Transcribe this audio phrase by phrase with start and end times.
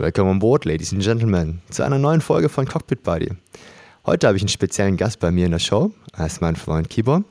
[0.00, 3.32] Welcome on board, Ladies and Gentlemen, zu einer neuen Folge von Cockpit Buddy.
[4.06, 5.90] Heute habe ich einen speziellen Gast bei mir in der Show.
[6.16, 7.24] Er ist mein Freund Kibor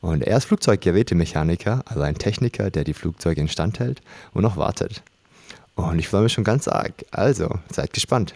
[0.00, 4.00] und er ist Flugzeuggerätemechaniker, also ein Techniker, der die Flugzeuge instand hält
[4.32, 5.02] und auch wartet.
[5.74, 6.94] Und ich freue mich schon ganz arg.
[7.10, 8.32] Also, seid gespannt.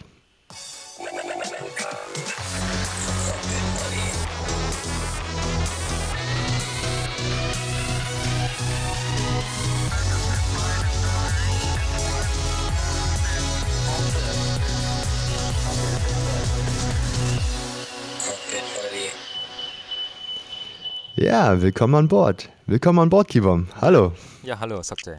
[21.21, 22.47] Ja, willkommen an Bord.
[22.65, 23.67] Willkommen an Bord, Kibom.
[23.81, 24.13] Hallo.
[24.41, 25.17] Ja, hallo, Sockday.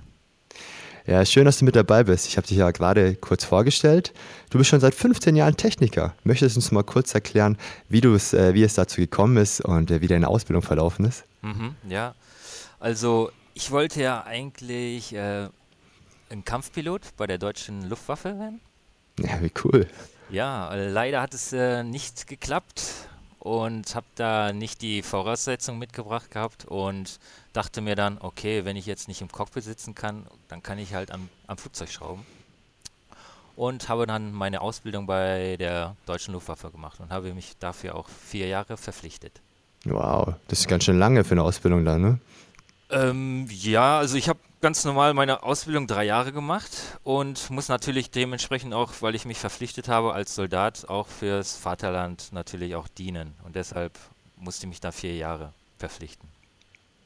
[1.07, 2.27] Ja, schön, dass du mit dabei bist.
[2.27, 4.15] Ich habe dich ja gerade kurz vorgestellt.
[4.49, 6.15] Du bist schon seit 15 Jahren Techniker.
[6.25, 7.59] Möchtest du uns mal kurz erklären,
[7.91, 11.25] wie, äh, wie es dazu gekommen ist und äh, wie deine Ausbildung verlaufen ist?
[11.43, 12.15] Mhm, ja,
[12.79, 15.49] also ich wollte ja eigentlich äh,
[16.31, 18.63] ein Kampfpilot bei der deutschen Luftwaffe werden.
[19.19, 19.87] Ja, wie cool.
[20.31, 23.10] Ja, leider hat es äh, nicht geklappt
[23.41, 27.19] und habe da nicht die Voraussetzungen mitgebracht gehabt und
[27.53, 30.95] dachte mir dann, okay, wenn ich jetzt nicht im Cockpit sitzen kann, dann kann ich
[30.95, 32.25] halt am, am Flugzeug schrauben.
[33.57, 38.09] Und habe dann meine Ausbildung bei der Deutschen Luftwaffe gemacht und habe mich dafür auch
[38.09, 39.41] vier Jahre verpflichtet.
[39.85, 42.19] Wow, das ist ganz schön lange für eine Ausbildung da, ne?
[42.91, 46.71] Ähm, ja, also ich habe ganz normal meine Ausbildung drei Jahre gemacht
[47.03, 52.29] und muss natürlich dementsprechend auch, weil ich mich verpflichtet habe als Soldat, auch fürs Vaterland
[52.33, 53.35] natürlich auch dienen.
[53.45, 53.99] Und deshalb
[54.37, 56.29] musste ich mich da vier Jahre verpflichten.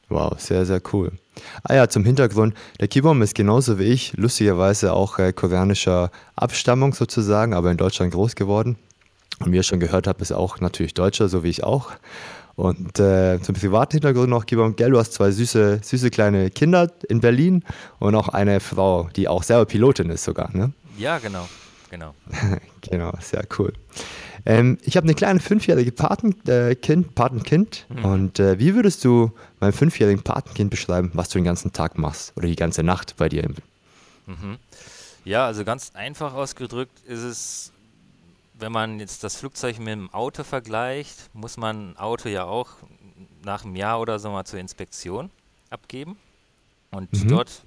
[0.09, 1.13] Wow, sehr, sehr cool.
[1.63, 6.93] Ah ja, zum Hintergrund, der Kibom ist genauso wie ich, lustigerweise auch äh, koreanischer Abstammung
[6.93, 8.77] sozusagen, aber in Deutschland groß geworden.
[9.39, 11.91] Und wie ihr schon gehört habt, ist auch natürlich Deutscher, so wie ich auch.
[12.55, 16.89] Und äh, zum privaten Hintergrund noch, Gibam Gell, du hast zwei süße, süße kleine Kinder
[17.09, 17.63] in Berlin
[17.99, 20.71] und auch eine Frau, die auch selber Pilotin ist sogar, ne?
[20.97, 21.47] Ja, genau,
[21.89, 22.13] genau.
[22.81, 23.73] genau, sehr cool.
[24.45, 27.87] Ähm, ich habe eine kleine fünfjährige Patenkind, äh, Patenkind.
[27.89, 28.05] Mhm.
[28.05, 32.31] Und äh, wie würdest du meinem fünfjährigen Patenkind beschreiben, was du den ganzen Tag machst
[32.37, 33.49] oder die ganze Nacht bei dir?
[34.27, 34.57] Mhm.
[35.25, 37.71] Ja, also ganz einfach ausgedrückt ist es
[38.57, 42.71] wenn man jetzt das Flugzeug mit dem Auto vergleicht, muss man ein Auto ja auch
[43.43, 45.29] nach einem Jahr oder so mal zur Inspektion
[45.69, 46.17] abgeben.
[46.91, 47.27] Und mhm.
[47.27, 47.63] dort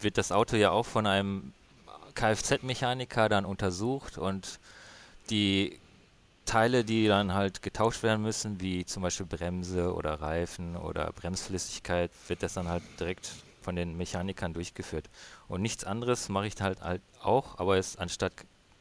[0.00, 1.52] wird das Auto ja auch von einem
[2.14, 4.58] Kfz-Mechaniker dann untersucht und
[5.28, 5.78] die
[6.46, 12.10] Teile, die dann halt getauscht werden müssen, wie zum Beispiel Bremse oder Reifen oder Bremsflüssigkeit,
[12.26, 13.30] wird das dann halt direkt
[13.62, 15.08] von den Mechanikern durchgeführt.
[15.48, 18.32] Und nichts anderes mache ich halt, halt auch, aber es anstatt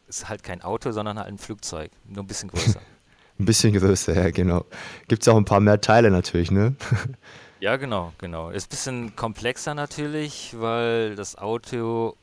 [0.09, 1.91] ist halt kein Auto, sondern halt ein Flugzeug.
[2.05, 2.81] Nur ein bisschen größer.
[3.39, 4.65] ein bisschen größer, ja, genau.
[5.07, 6.75] Gibt es auch ein paar mehr Teile natürlich, ne?
[7.59, 8.49] ja, genau, genau.
[8.49, 12.15] Ist ein bisschen komplexer natürlich, weil das Auto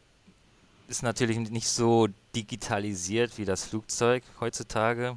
[0.88, 5.16] ist natürlich nicht so digitalisiert wie das Flugzeug heutzutage,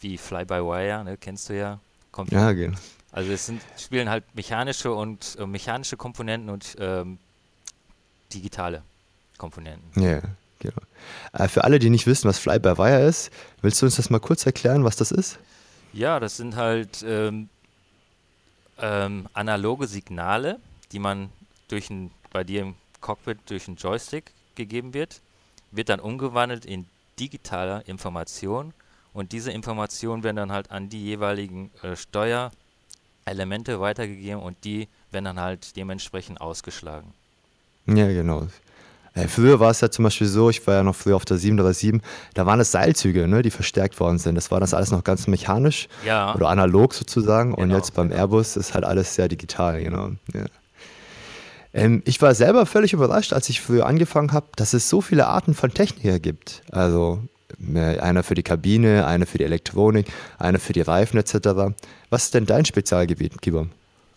[0.00, 1.78] wie Fly-by-Wire, ne, kennst du ja.
[2.10, 2.76] Kommt ja, genau.
[3.12, 7.18] Also es sind, spielen halt mechanische und äh, mechanische Komponenten und ähm,
[8.32, 8.82] digitale
[9.38, 10.02] Komponenten.
[10.02, 10.20] Ja.
[10.58, 10.82] Genau.
[11.32, 13.30] Äh, für alle, die nicht wissen, was Fly-by-Wire ist,
[13.62, 15.38] willst du uns das mal kurz erklären, was das ist?
[15.92, 17.48] Ja, das sind halt ähm,
[18.78, 20.58] ähm, analoge Signale,
[20.92, 21.30] die man
[21.68, 25.20] durch ein, bei dir im Cockpit durch einen Joystick gegeben wird,
[25.70, 26.86] wird dann umgewandelt in
[27.18, 28.72] digitale Information
[29.12, 35.24] und diese Informationen werden dann halt an die jeweiligen äh, Steuerelemente weitergegeben und die werden
[35.24, 37.12] dann halt dementsprechend ausgeschlagen.
[37.86, 38.46] Ja, genau.
[39.18, 41.38] Äh, früher war es ja zum Beispiel so, ich war ja noch früher auf der
[41.38, 42.00] 737,
[42.34, 44.34] da waren es Seilzüge, ne, die verstärkt worden sind.
[44.34, 46.34] Das war das alles noch ganz mechanisch ja.
[46.34, 47.50] oder analog sozusagen.
[47.50, 48.20] Genau, Und jetzt beim genau.
[48.20, 50.10] Airbus ist halt alles sehr digital, genau.
[50.32, 50.44] Ja.
[51.74, 55.26] Ähm, ich war selber völlig überrascht, als ich früher angefangen habe, dass es so viele
[55.26, 56.62] Arten von Techniker gibt.
[56.70, 57.20] Also
[57.74, 60.06] äh, einer für die Kabine, einer für die Elektronik,
[60.38, 61.74] einer für die Reifen etc.
[62.10, 63.70] Was ist denn dein Spezialgebiet, Kibom?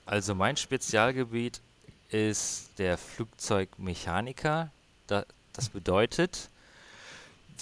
[0.06, 1.62] Also mein Spezialgebiet
[2.10, 4.70] ist der Flugzeugmechaniker,
[5.12, 6.50] da, das bedeutet,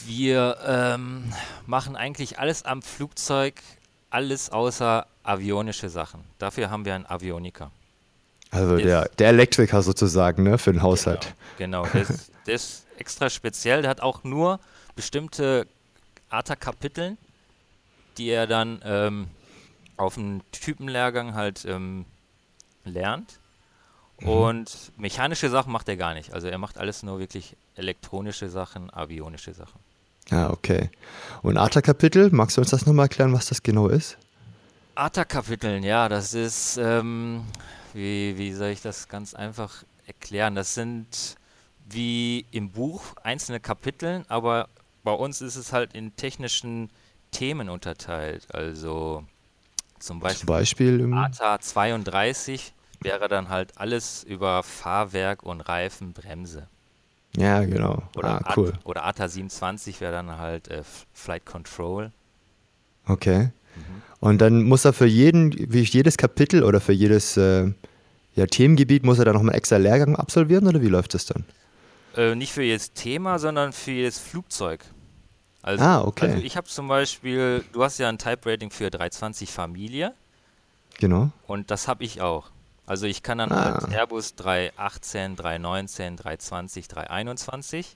[0.05, 1.33] wir ähm,
[1.65, 3.61] machen eigentlich alles am Flugzeug,
[4.09, 6.23] alles außer avionische Sachen.
[6.37, 7.71] Dafür haben wir einen Avioniker.
[8.51, 11.35] Also der, der Elektriker sozusagen, ne, für den Haushalt.
[11.57, 11.93] Genau, genau.
[11.93, 14.59] Der, ist, der ist extra speziell, der hat auch nur
[14.95, 15.67] bestimmte
[16.29, 17.17] ATA-Kapiteln,
[18.17, 19.27] die er dann ähm,
[19.97, 22.05] auf dem Typenlehrgang halt ähm,
[22.85, 23.39] lernt.
[24.21, 24.27] Mhm.
[24.27, 26.33] Und mechanische Sachen macht er gar nicht.
[26.33, 29.79] Also er macht alles nur wirklich elektronische Sachen, avionische Sachen.
[30.31, 30.89] Ah, okay.
[31.41, 34.17] Und ATA-Kapitel, magst du uns das nochmal erklären, was das genau ist?
[34.95, 37.43] ATA-Kapiteln, ja, das ist, ähm,
[37.93, 40.55] wie, wie soll ich das ganz einfach erklären?
[40.55, 41.37] Das sind
[41.89, 44.67] wie im Buch einzelne Kapiteln, aber
[45.03, 46.89] bei uns ist es halt in technischen
[47.31, 48.47] Themen unterteilt.
[48.53, 49.23] Also
[49.99, 56.67] zum Beispiel, Zum Beispiel ATA 32 wäre dann halt alles über Fahrwerk und Reifen, Bremse.
[57.37, 58.03] ja, genau.
[58.15, 58.69] Oder, Ah, cool.
[58.69, 62.11] AT, oder ATA 27 wäre dann halt äh, Flight Control.
[63.07, 63.49] Okay.
[64.19, 67.71] Und dann muss er für jeden, wie jedes Kapitel oder für jedes äh,
[68.35, 71.45] ja, Themengebiet, muss er dann nochmal extra Lehrgang absolvieren oder wie läuft das dann?
[72.17, 74.83] Äh, nicht für jedes Thema, sondern für jedes Flugzeug.
[75.61, 76.25] Also, Ah, okay.
[76.27, 80.13] also ich habe zum Beispiel, du hast ja ein Type-Rating für 320 Familie
[80.97, 81.31] Genau.
[81.47, 82.49] und das habe ich auch.
[82.89, 83.79] Also ich kann dann Ah.
[83.81, 87.95] halt Airbus 318, 319, 320, 321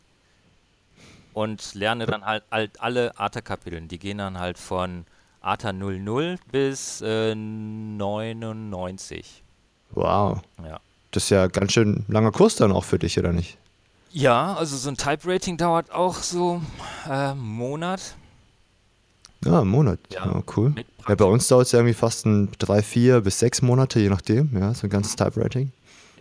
[1.34, 3.82] und lerne dann halt, halt alle ATA-Kapitel.
[3.82, 5.06] Die gehen dann halt von
[5.42, 9.44] ATA 00 bis äh, 99.
[9.92, 10.42] Wow.
[10.64, 10.80] Ja.
[11.10, 13.58] Das ist ja ganz schön langer Kurs dann auch für dich, oder nicht?
[14.12, 16.62] Ja, also so ein Type-Rating dauert auch so
[17.08, 18.16] äh, einen Monat.
[19.46, 20.00] Ja, einen Monat.
[20.12, 20.26] Ja.
[20.26, 20.74] Ja, cool.
[21.08, 24.10] Ja, bei uns dauert es ja irgendwie fast ein drei, vier bis sechs Monate, je
[24.10, 24.50] nachdem.
[24.58, 25.72] Ja, so ein ganzes Type-Rating.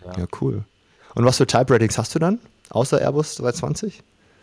[0.05, 0.19] Ja.
[0.19, 0.63] Ja, cool.
[1.15, 2.39] Und was für Type-Ratings hast du dann?
[2.69, 4.01] Außer Airbus 320?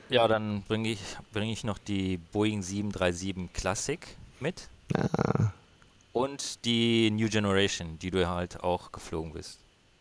[0.09, 1.01] Ja, dann bringe ich,
[1.33, 4.07] bring ich noch die Boeing 737 Classic
[4.41, 5.53] mit Ah.
[6.13, 9.59] und die New Generation, die du halt auch geflogen bist.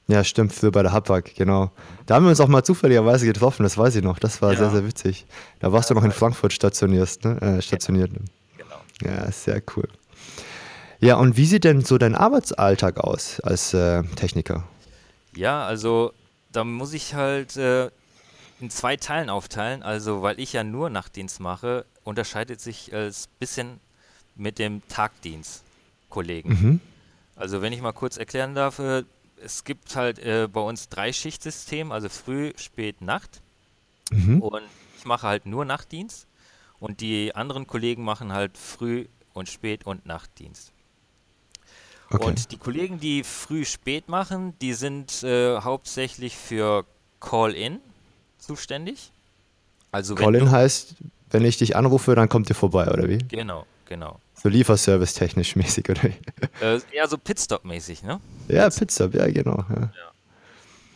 [0.07, 1.69] Ja, stimmt, für bei der Hapag, genau.
[2.07, 4.17] Da haben wir uns auch mal zufälligerweise getroffen, das weiß ich noch.
[4.17, 4.57] Das war Ja.
[4.57, 5.25] sehr, sehr witzig.
[5.59, 7.39] Da warst du noch in Frankfurt stationiert, ne?
[7.41, 8.11] Äh, stationiert.
[8.13, 8.21] Ne?
[9.03, 9.87] Ja, sehr cool.
[10.99, 14.67] Ja, und wie sieht denn so dein Arbeitsalltag aus als äh, Techniker?
[15.33, 16.11] Ja, also
[16.51, 17.89] da muss ich halt äh,
[18.59, 19.83] in zwei Teilen aufteilen.
[19.83, 23.79] Also, weil ich ja nur Nachtdienst mache, unterscheidet sich es ein bisschen
[24.35, 26.49] mit dem Tagdienst-Kollegen.
[26.49, 26.81] Mhm.
[27.35, 29.03] Also, wenn ich mal kurz erklären darf, äh,
[29.41, 33.41] es gibt halt äh, bei uns drei Schichtsystem, also früh, spät, Nacht.
[34.11, 34.41] Mhm.
[34.41, 34.63] Und
[34.97, 36.27] ich mache halt nur Nachtdienst.
[36.79, 40.71] Und die anderen Kollegen machen halt früh und spät und Nachtdienst.
[42.11, 42.25] Okay.
[42.25, 46.85] Und die Kollegen, die früh spät machen, die sind äh, hauptsächlich für
[47.19, 47.79] Call-In
[48.39, 49.11] zuständig.
[49.91, 50.95] Also Call-in heißt,
[51.29, 53.19] wenn ich dich anrufe, dann kommt ihr vorbei, oder wie?
[53.19, 54.19] Genau, genau.
[54.33, 56.15] So Lieferservice technisch mäßig, oder wie?
[56.61, 58.19] Äh, eher so Pitstop-mäßig, ne?
[58.47, 59.63] Ja, Pizza, ja, genau.
[59.69, 59.91] Ja.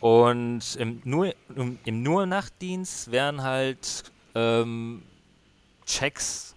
[0.00, 4.04] Und im nur, im, im nur Nachtdienst werden halt
[4.34, 5.02] ähm,
[5.86, 6.54] Checks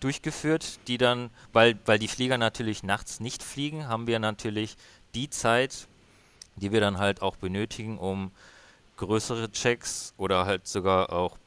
[0.00, 4.76] durchgeführt, die dann, weil, weil die Flieger natürlich nachts nicht fliegen, haben wir natürlich
[5.14, 5.86] die Zeit,
[6.56, 8.32] die wir dann halt auch benötigen, um
[8.96, 11.38] größere Checks oder halt sogar auch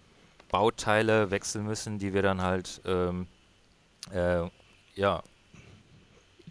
[0.50, 3.28] Bauteile wechseln müssen, die wir dann halt, ähm,
[4.12, 4.44] äh,
[4.95, 5.24] ja,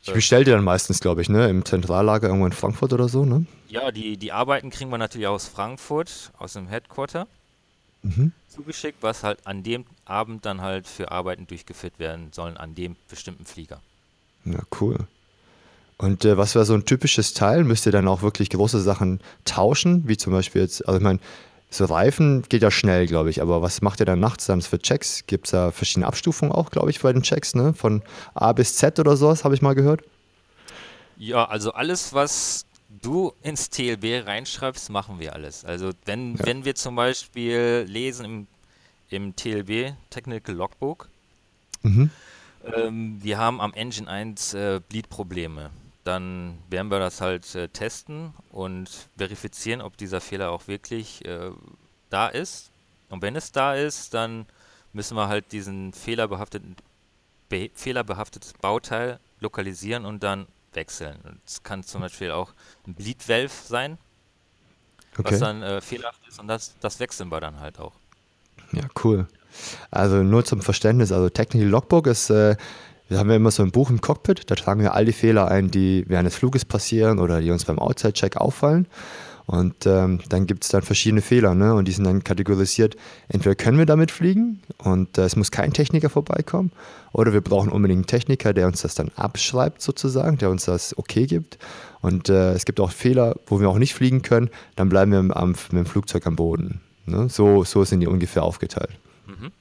[0.02, 1.48] Ich bestelle dir dann meistens, glaube ich, ne?
[1.48, 3.46] Im Zentrallager irgendwo in Frankfurt oder so, ne?
[3.68, 7.26] ja, die, die Arbeiten kriegen wir natürlich aus Frankfurt, aus dem Headquarter.
[8.04, 8.32] Mhm.
[8.48, 12.96] zugeschickt, was halt an dem Abend dann halt für Arbeiten durchgeführt werden sollen, an dem
[13.08, 13.80] bestimmten Flieger.
[14.44, 14.98] Ja, cool.
[15.96, 17.64] Und äh, was wäre so ein typisches Teil?
[17.64, 20.06] Müsst ihr dann auch wirklich große Sachen tauschen?
[20.06, 21.18] Wie zum Beispiel jetzt, also ich meine,
[21.70, 24.78] so Reifen geht ja schnell, glaube ich, aber was macht ihr dann nachts dann für
[24.78, 25.24] Checks?
[25.26, 27.74] Gibt es da verschiedene Abstufungen auch, glaube ich, bei den Checks, ne?
[27.74, 28.02] Von
[28.34, 30.02] A bis Z oder sowas, habe ich mal gehört.
[31.16, 32.66] Ja, also alles, was
[33.04, 35.64] du ins TLB reinschreibst, machen wir alles.
[35.64, 36.46] Also wenn, Ja.
[36.46, 38.46] wenn wir zum Beispiel lesen im,
[39.10, 41.08] im TLB, Technical Logbook,
[41.82, 42.10] Mhm.
[42.74, 45.70] ähm, wir haben am Engine 1 äh, Bleed-Probleme.
[46.04, 51.50] Dann werden wir das halt äh, testen und verifizieren, ob dieser Fehler auch wirklich äh,
[52.10, 52.70] da ist.
[53.10, 54.46] Und wenn es da ist, dann
[54.92, 56.76] müssen wir halt diesen fehlerbehafteten,
[57.48, 61.40] be fehlerbehaftetes Bauteil lokalisieren und dann wechseln.
[61.46, 62.52] Es kann zum Beispiel auch
[62.86, 63.98] ein Bleed Valve sein,
[65.16, 65.38] was Okay.
[65.38, 67.92] dann äh, fehlerhaft ist und das, das wechseln wir dann halt auch.
[68.72, 69.26] Ja, cool.
[69.90, 72.56] Also nur zum Verständnis, also Technical Logbook ist, äh,
[73.08, 75.48] wir haben ja immer so ein Buch im Cockpit, da tragen wir all die Fehler
[75.48, 78.86] ein, die während des Fluges passieren oder die uns beim Outside-Check auffallen.
[79.46, 81.74] Und ähm, dann gibt es dann verschiedene Fehler, ne?
[81.74, 82.96] Und die sind dann kategorisiert.
[83.28, 86.72] Entweder können wir damit fliegen und äh, es muss kein Techniker vorbeikommen,
[87.12, 90.96] oder wir brauchen unbedingt einen Techniker, der uns das dann abschreibt sozusagen, der uns das
[90.96, 91.58] okay gibt.
[92.00, 95.18] Und äh, es gibt auch Fehler, wo wir auch nicht fliegen können, dann bleiben wir
[95.18, 96.80] am, am, mit dem Flugzeug am Boden.
[97.06, 97.28] Ne?
[97.28, 98.90] So, so sind die ungefähr aufgeteilt.
[99.26, 99.52] Mhm.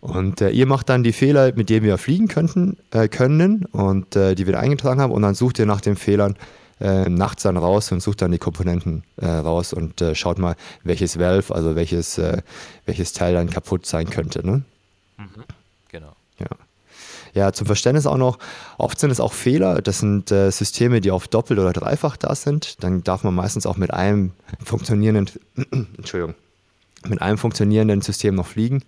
[0.00, 4.16] Und äh, ihr macht dann die Fehler, mit denen wir fliegen könnten, äh, können und
[4.16, 5.12] äh, die wir da eingetragen haben.
[5.12, 6.36] Und dann sucht ihr nach den Fehlern
[6.80, 10.56] äh, nachts dann raus und sucht dann die Komponenten äh, raus und äh, schaut mal,
[10.82, 12.42] welches Valve, also welches, äh,
[12.86, 14.44] welches Teil dann kaputt sein könnte.
[14.46, 14.62] Ne?
[15.16, 15.44] Mhm.
[15.88, 16.12] Genau.
[16.38, 16.46] Ja.
[17.34, 18.38] Ja, zum Verständnis auch noch,
[18.78, 22.34] oft sind es auch Fehler, das sind äh, Systeme, die auf doppelt oder dreifach da
[22.36, 22.82] sind.
[22.84, 24.30] Dann darf man meistens auch mit einem
[24.62, 25.30] funktionierenden,
[25.98, 26.36] Entschuldigung,
[27.08, 28.82] mit einem funktionierenden System noch fliegen.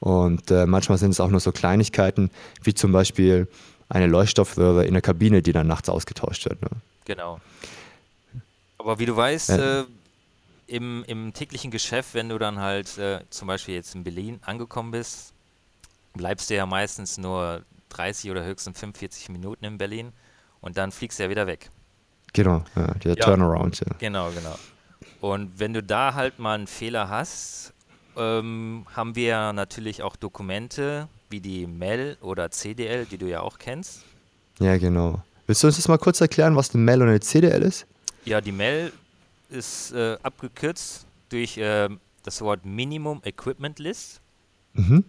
[0.00, 2.30] Und äh, manchmal sind es auch nur so Kleinigkeiten,
[2.62, 3.48] wie zum Beispiel
[3.88, 6.60] eine Leuchtstoffröhre in der Kabine, die dann nachts ausgetauscht wird.
[6.62, 6.68] Ne?
[7.08, 7.40] Genau.
[8.76, 9.84] Aber wie du weißt, äh,
[10.68, 14.92] im, im täglichen Geschäft, wenn du dann halt äh, zum Beispiel jetzt in Berlin angekommen
[14.92, 15.32] bist,
[16.12, 20.12] bleibst du ja meistens nur 30 oder höchstens 45 Minuten in Berlin
[20.60, 21.70] und dann fliegst du ja wieder weg.
[22.34, 23.80] Genau, ja, der ja, Turnaround.
[23.80, 23.96] Ja.
[23.98, 24.56] Genau, genau.
[25.22, 27.72] Und wenn du da halt mal einen Fehler hast,
[28.18, 33.58] ähm, haben wir natürlich auch Dokumente wie die MEL oder CDL, die du ja auch
[33.58, 34.04] kennst.
[34.60, 35.22] Ja, genau.
[35.48, 37.86] Willst du uns das mal kurz erklären, was eine MEL und eine CDL ist?
[38.26, 38.92] Ja, die MEL
[39.48, 41.88] ist äh, abgekürzt durch äh,
[42.22, 44.20] das Wort Minimum Equipment List.
[44.74, 45.04] Mhm.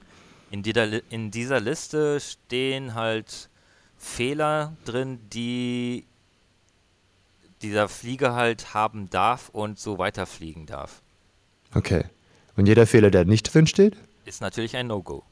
[0.50, 3.50] In, dieser, in dieser Liste stehen halt
[3.98, 6.06] Fehler drin, die
[7.62, 11.02] dieser Flieger halt haben darf und so weiterfliegen darf.
[11.76, 12.06] Okay.
[12.56, 13.98] Und jeder Fehler, der nicht drin steht?
[14.24, 15.26] Ist natürlich ein No-Go.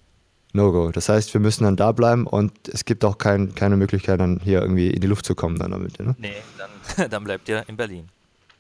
[0.58, 0.92] No-Go.
[0.92, 4.40] Das heißt, wir müssen dann da bleiben und es gibt auch kein, keine Möglichkeit, dann
[4.44, 6.00] hier irgendwie in die Luft zu kommen dann damit.
[6.00, 6.16] Ne?
[6.18, 8.10] Nee, dann, dann bleibt ihr in Berlin.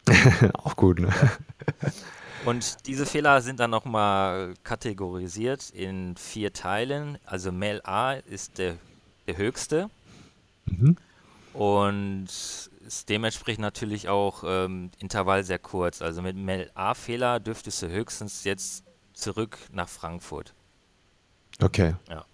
[0.53, 1.09] auch gut, ne?
[2.45, 7.17] Und diese Fehler sind dann nochmal kategorisiert in vier Teilen.
[7.25, 8.75] Also Mail A ist der,
[9.27, 9.89] der höchste.
[10.65, 10.95] Mhm.
[11.51, 12.29] Und
[12.87, 16.01] ist dementsprechend natürlich auch ähm, Intervall sehr kurz.
[16.01, 20.53] Also mit Mel A-Fehler dürftest du höchstens jetzt zurück nach Frankfurt.
[21.61, 21.95] Okay.
[22.09, 22.25] Ja.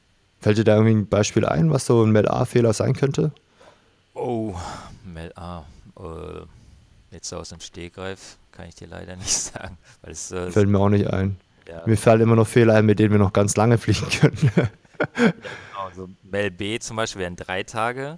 [0.41, 3.31] Fällt dir da irgendwie ein Beispiel ein, was so ein Mel A-Fehler sein könnte?
[4.13, 4.55] Oh,
[5.05, 5.63] Mel A.
[5.97, 6.41] Äh,
[7.11, 9.77] jetzt so aus dem Stegreif kann ich dir leider nicht sagen.
[10.01, 11.37] Weil es, äh, Fällt mir auch nicht ein.
[11.67, 11.83] Ja.
[11.85, 14.51] Mir fallen immer noch Fehler ein, mit denen wir noch ganz lange fliegen können.
[14.55, 14.69] ja,
[15.15, 15.33] genau.
[15.89, 18.17] Also Mel B zum Beispiel wären drei Tage.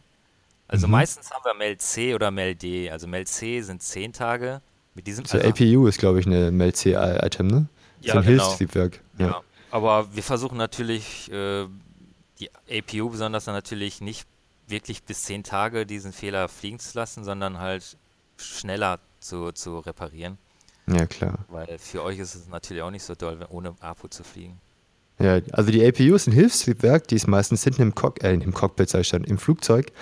[0.68, 0.92] Also mhm.
[0.92, 2.90] meistens haben wir Mel C oder Mel D.
[2.90, 4.62] Also Mel C sind zehn Tage.
[4.96, 7.68] Mit diesem also APU ist, glaube ich, eine Mel C-Item, ne?
[8.02, 8.44] Ja, so ein genau.
[8.44, 9.02] Hilfstriebwerk.
[9.18, 9.28] Ja.
[9.28, 9.42] ja.
[9.76, 11.68] Aber wir versuchen natürlich, äh,
[12.40, 14.26] die APU besonders dann natürlich nicht
[14.68, 17.98] wirklich bis zehn Tage diesen Fehler fliegen zu lassen, sondern halt
[18.38, 20.38] schneller zu, zu reparieren.
[20.88, 21.40] Ja, klar.
[21.50, 24.62] Weil für euch ist es natürlich auch nicht so doll, ohne APU zu fliegen.
[25.18, 28.54] Ja, also die APU ist ein Hilfstriebwerk, die ist meistens hinten im, Cock äh, im
[28.54, 29.94] Cockpit, sag ich schon, im Flugzeug.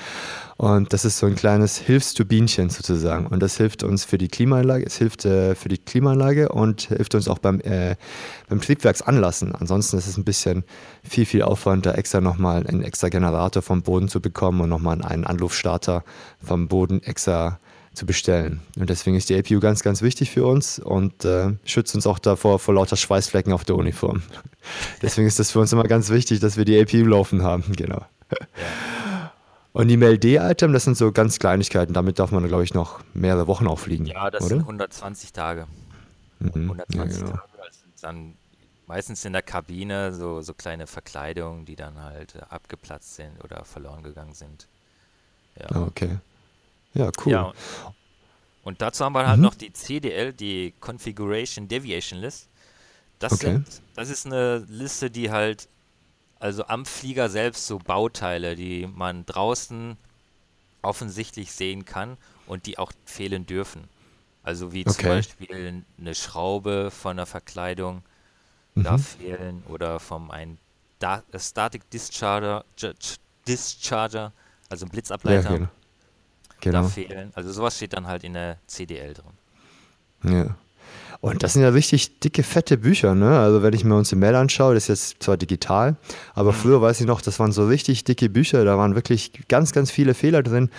[0.57, 3.27] Und das ist so ein kleines Hilfsturbinchen sozusagen.
[3.27, 7.13] Und das hilft uns für die Klimaanlage, es hilft äh, für die Klimaanlage und hilft
[7.13, 7.95] uns auch beim, äh,
[8.49, 9.53] beim Triebwerksanlassen.
[9.53, 10.63] Ansonsten ist es ein bisschen
[11.03, 14.99] viel, viel Aufwand, da extra nochmal einen extra Generator vom Boden zu bekommen und nochmal
[15.03, 16.03] einen Anrufstarter
[16.43, 17.59] vom Boden extra
[17.93, 18.61] zu bestellen.
[18.77, 22.19] Und deswegen ist die APU ganz, ganz wichtig für uns und äh, schützt uns auch
[22.19, 24.23] davor vor lauter Schweißflecken auf der Uniform.
[25.01, 28.05] deswegen ist das für uns immer ganz wichtig, dass wir die APU laufen haben, genau.
[29.73, 31.93] Und die MLD-Item, das sind so ganz Kleinigkeiten.
[31.93, 34.05] Damit darf man, glaube ich, noch mehrere Wochen auch fliegen.
[34.05, 34.49] Ja, das oder?
[34.49, 35.67] sind 120 Tage.
[36.39, 36.71] Mhm.
[36.71, 37.37] 120 ja, genau.
[37.37, 37.51] Tage.
[37.57, 38.33] Das sind dann
[38.87, 43.65] meistens in der Kabine so, so kleine Verkleidungen, die dann halt äh, abgeplatzt sind oder
[43.65, 44.67] verloren gegangen sind.
[45.59, 45.67] Ja.
[45.75, 46.17] Ah, okay.
[46.93, 47.31] Ja, cool.
[47.31, 47.53] Ja.
[48.63, 49.43] Und dazu haben wir halt mhm.
[49.43, 52.49] noch die CDL, die Configuration Deviation List.
[53.19, 53.45] Das, okay.
[53.45, 55.67] sind, das ist eine Liste, die halt,
[56.39, 59.97] also am Flieger selbst so Bauteile, die man draußen
[60.81, 63.87] offensichtlich sehen kann und die auch fehlen dürfen.
[64.43, 64.91] Also wie okay.
[64.91, 68.03] zum Beispiel eine Schraube von der Verkleidung
[68.75, 68.83] mhm.
[68.83, 70.57] darf fehlen oder vom ein
[70.99, 72.63] da Static Discharger,
[73.47, 74.31] Discharger,
[74.69, 75.49] also ein Blitzableiter.
[75.49, 75.69] Ja, genau
[76.63, 76.83] genau.
[76.83, 77.31] da fehlen.
[77.33, 80.33] Also sowas steht dann halt in der CDL drin.
[80.35, 80.55] Ja.
[81.23, 83.39] Und das sind ja richtig dicke, fette Bücher, ne?
[83.39, 85.95] Also wenn ich mir unsere Mail anschaue, das ist jetzt zwar digital,
[86.33, 86.55] aber mhm.
[86.55, 89.89] früher weiß ich noch, das waren so richtig dicke Bücher, da waren wirklich ganz, ganz
[89.89, 90.69] viele Fehler drin,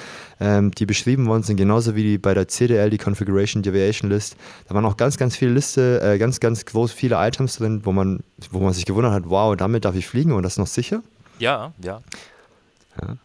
[0.41, 4.37] ähm, die beschrieben worden sind, genauso wie die bei der CDL, die Configuration Deviation List.
[4.69, 7.93] Da waren auch ganz, ganz viele Liste, äh, ganz, ganz groß viele Items drin, wo
[7.93, 10.67] man, wo man sich gewundert hat, wow, damit darf ich fliegen und das ist noch
[10.67, 11.03] sicher?
[11.39, 12.03] Ja, ja.
[13.01, 13.17] Ja,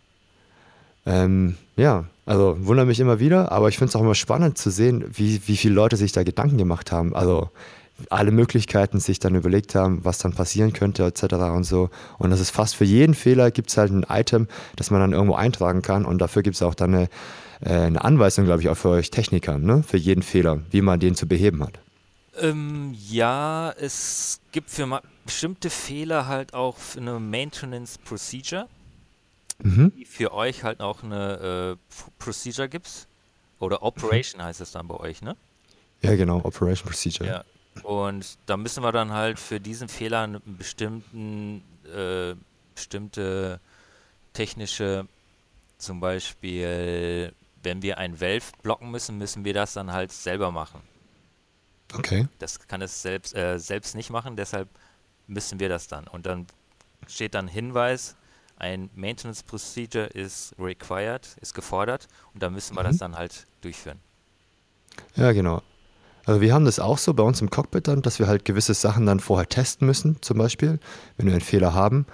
[1.10, 4.70] ähm, ja also wundere mich immer wieder, aber ich finde es auch immer spannend zu
[4.70, 7.16] sehen, wie, wie viele Leute sich da Gedanken gemacht haben.
[7.16, 7.50] Also
[8.12, 11.24] alle Möglichkeiten sich dann überlegt haben, was dann passieren könnte, etc.
[11.56, 11.90] und so.
[12.20, 15.14] Und das ist fast für jeden Fehler gibt es halt ein Item, das man dann
[15.14, 16.06] irgendwo eintragen kann.
[16.06, 17.10] Und dafür gibt es auch dann eine,
[17.62, 19.82] äh, eine Anweisung, glaube ich, auch für euch Techniker, ne?
[19.82, 21.80] für jeden Fehler, wie man den zu beheben hat.
[22.40, 28.68] Ähm, ja, es gibt für bestimmte Fehler halt auch eine Maintenance Procedure
[29.64, 29.92] mhm.
[29.96, 33.08] die für euch halt auch eine äh, Procedure gibt.
[33.60, 34.46] Oder Operation mhm.
[34.46, 35.36] heißt es dann bei euch, ne?
[36.02, 37.30] Ja, genau, Operation Procedure.
[37.30, 37.44] Ja.
[37.84, 41.64] Und da müssen wir dann halt für diesen Fehler einen bestimmten,
[41.94, 42.36] äh,
[42.74, 43.60] bestimmte
[44.34, 45.08] technische,
[45.78, 50.82] zum Beispiel, wenn wir ein Valve blocken müssen, müssen wir das dann halt selber machen.
[51.94, 52.28] Okay.
[52.38, 54.70] Das kann es selbst, äh, selbst nicht machen, deshalb
[55.28, 56.08] müssen wir das dann.
[56.08, 56.48] Und dann
[57.08, 58.16] steht dann Hinweis,
[58.60, 63.00] ein Maintenance Procedure is required, ist gefordert und da müssen wir das Mhm.
[63.00, 64.00] dann halt durchführen.
[65.16, 65.62] Ja, genau.
[66.26, 68.74] Also wir haben das auch so bei uns im Cockpit dann, dass wir halt gewisse
[68.74, 70.80] Sachen dann vorher testen müssen, zum Beispiel,
[71.18, 72.06] wenn wir einen Fehler haben,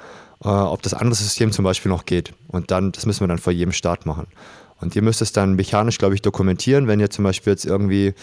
[0.43, 2.33] äh, ob das andere System zum Beispiel noch geht.
[2.47, 4.27] Und dann, das müssen wir dann vor jedem Start machen.
[4.79, 8.13] Und ihr müsst es dann mechanisch, glaube ich, dokumentieren, wenn ihr zum Beispiel jetzt irgendwie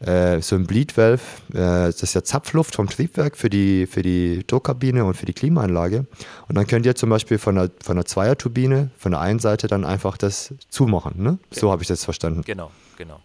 [0.00, 4.02] äh, so ein Bleed Valve, äh, das ist ja Zapfluft vom Triebwerk für die, für
[4.02, 6.06] die Druckkabine und für die Klimaanlage.
[6.48, 9.66] Und dann könnt ihr zum Beispiel von der, von der Zweierturbine, von der einen Seite
[9.66, 11.22] dann einfach das zumachen.
[11.22, 11.38] Ne?
[11.50, 12.42] So habe ich das verstanden.
[12.44, 13.20] Genau, genau.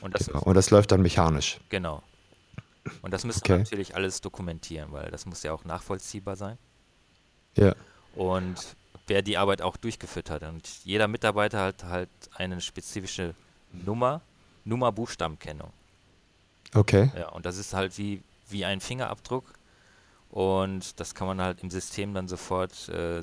[0.00, 0.40] Und das, Genau.
[0.40, 1.58] Und das läuft dann mechanisch.
[1.68, 2.02] genau.
[3.00, 3.52] Und das müssen Okay.
[3.54, 6.58] wir natürlich alles dokumentieren, weil das muss ja auch nachvollziehbar sein.
[7.56, 7.74] Ja.
[8.14, 8.56] Und
[9.06, 10.42] wer die Arbeit auch durchgeführt hat.
[10.42, 13.34] Und jeder Mitarbeiter hat halt eine spezifische
[13.72, 14.20] Nummer,
[14.66, 15.70] Nummer-Buchstabenkennung.
[16.74, 17.10] Okay.
[17.16, 19.44] Ja, und das ist halt wie, wie ein Fingerabdruck.
[20.30, 23.22] Und das kann man halt im System dann sofort äh,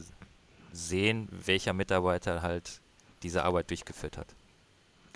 [0.71, 2.79] sehen, welcher Mitarbeiter halt
[3.23, 4.27] diese Arbeit durchgeführt hat.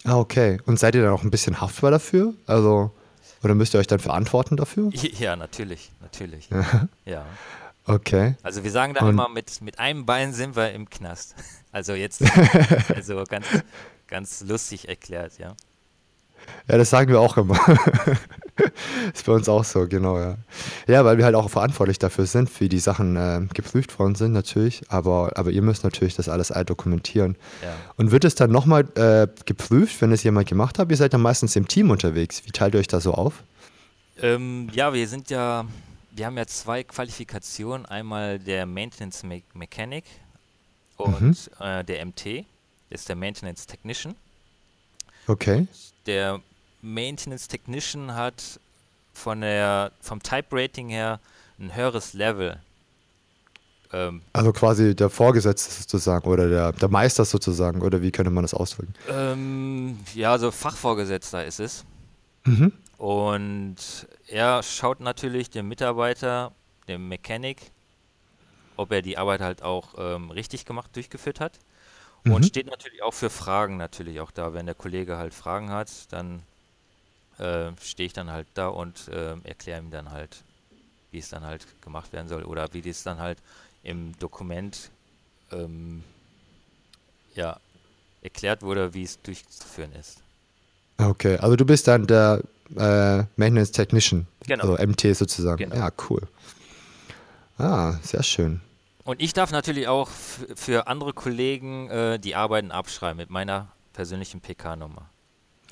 [0.03, 0.59] Ah, okay.
[0.65, 2.33] Und seid ihr dann auch ein bisschen haftbar dafür?
[2.45, 2.91] Also,
[3.43, 4.91] oder müsst ihr euch dann verantworten dafür?
[5.19, 6.49] Ja, natürlich, natürlich.
[7.05, 7.25] Ja.
[7.85, 8.35] Okay.
[8.43, 11.35] Also wir sagen da Und- immer, mit, mit einem Bein sind wir im Knast.
[11.71, 12.21] Also jetzt,
[12.95, 13.45] also ganz,
[14.07, 15.55] ganz lustig erklärt, ja.
[16.67, 17.59] Ja, das sagen wir auch immer.
[19.13, 20.37] ist bei uns auch so, genau, ja.
[20.87, 24.31] Ja, weil wir halt auch verantwortlich dafür sind, wie die Sachen äh, geprüft worden sind,
[24.31, 24.83] natürlich.
[24.89, 27.35] Aber, aber ihr müsst natürlich das alles all dokumentieren.
[27.61, 27.73] ja.
[27.97, 30.89] Und wird es dann nochmal äh, geprüft, wenn es jemand gemacht hat?
[30.89, 32.43] Ihr seid dann meistens im Team unterwegs.
[32.45, 33.43] Wie teilt ihr euch da so auf?
[34.21, 35.65] Ähm, ja, wir sind ja,
[36.11, 37.85] wir haben ja zwei Qualifikationen.
[37.85, 40.05] Einmal der Maintenance Me Mechanic
[40.97, 41.35] und Mhm.
[41.59, 42.45] äh, der MT,
[42.89, 44.15] ist der Maintenance Technician.
[45.27, 45.67] Okay.
[46.05, 46.41] Der
[46.81, 48.59] Maintenance Technician hat
[49.13, 51.19] von der, vom Type Rating her
[51.59, 52.59] ein höheres Level.
[53.93, 57.81] Ähm, Also quasi der Vorgesetzte sozusagen oder der, der Meister sozusagen.
[57.81, 58.93] Oder wie könnte man das ausdrücken?
[59.09, 61.85] ähm, ja, so Fachvorgesetzter ist es.
[62.43, 62.71] Mhm.
[62.97, 63.75] Und
[64.27, 66.51] er schaut natürlich dem Mitarbeiter,
[66.87, 67.71] dem Mechanik,
[68.77, 71.59] ob er die Arbeit halt auch ähm, richtig gemacht durchgeführt hat.
[72.29, 72.47] Und Mhm.
[72.47, 74.53] steht natürlich auch für Fragen natürlich auch da.
[74.53, 76.41] Wenn der Kollege halt Fragen hat, dann
[77.37, 80.43] äh, stehe ich dann halt da und äh, erkläre ihm dann halt,
[81.11, 83.37] wie es dann halt gemacht werden soll oder wie das dann halt
[83.83, 84.89] im Dokument
[85.51, 86.03] ähm,
[87.35, 87.59] ja,
[88.21, 90.21] erklärt wurde, wie es durchzuführen ist.
[90.97, 92.41] Okay, also du bist dann der
[92.75, 94.63] äh, Maintenance Technician, Genau.
[94.63, 95.57] also MT sozusagen.
[95.57, 95.75] Genau.
[95.75, 96.21] Ja, cool.
[97.57, 98.61] Ah, sehr schön.
[99.05, 104.41] Und ich darf natürlich auch für andere Kollegen äh, die Arbeiten abschreiben mit meiner persönlichen
[104.41, 105.09] PK-Nummer.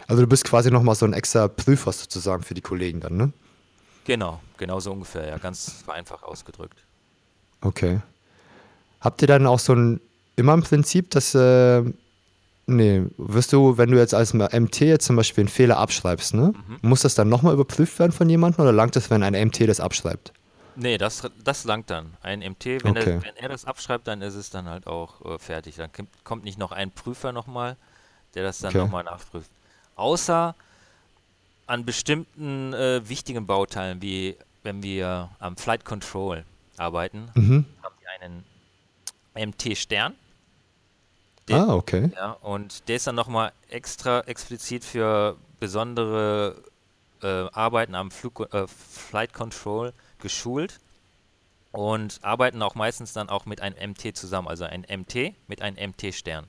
[0.08, 3.34] Also du bist quasi nochmal so ein extra Prüfer sozusagen für die Kollegen dann, ne?
[4.06, 6.86] Genau, genau so ungefähr, ja, ganz vereinfacht ausgedrückt.
[7.62, 8.02] Okay.
[9.02, 10.00] Habt ihr dann auch so ein,
[10.36, 11.84] immer im Prinzip, dass, äh,
[12.68, 16.54] nee, wirst du, wenn du jetzt als MT jetzt zum Beispiel einen Fehler abschreibst, ne?
[16.68, 16.88] Mhm.
[16.88, 19.80] Muss das dann nochmal überprüft werden von jemandem oder langt es, wenn ein MT das
[19.80, 20.34] abschreibt?
[20.76, 22.18] Nee, das, das langt dann.
[22.22, 23.16] Ein MT, wenn, Okay.
[23.18, 25.76] er, wenn er das abschreibt, dann ist es dann halt auch äh, fertig.
[25.76, 25.90] Dann
[26.24, 27.78] kommt, nicht noch ein Prüfer nochmal,
[28.34, 28.80] der das dann Okay.
[28.80, 29.50] nochmal nachprüft.
[29.96, 30.56] Außer
[31.68, 36.46] an bestimmten äh, wichtigen Bauteilen, wie wenn wir am Flight Control
[36.78, 37.66] arbeiten, Mhm.
[37.82, 38.44] haben wir einen
[39.50, 40.16] MT-Stern.
[41.52, 42.12] Ah, okay.
[42.16, 46.64] Ja, und der ist dann nochmal extra explizit für besondere
[47.22, 50.80] äh, Arbeiten am Flug, äh, Flight Control geschult
[51.72, 55.78] und arbeiten auch meistens dann auch mit einem MT zusammen, also ein MT mit einem
[55.78, 56.46] MT-Stern.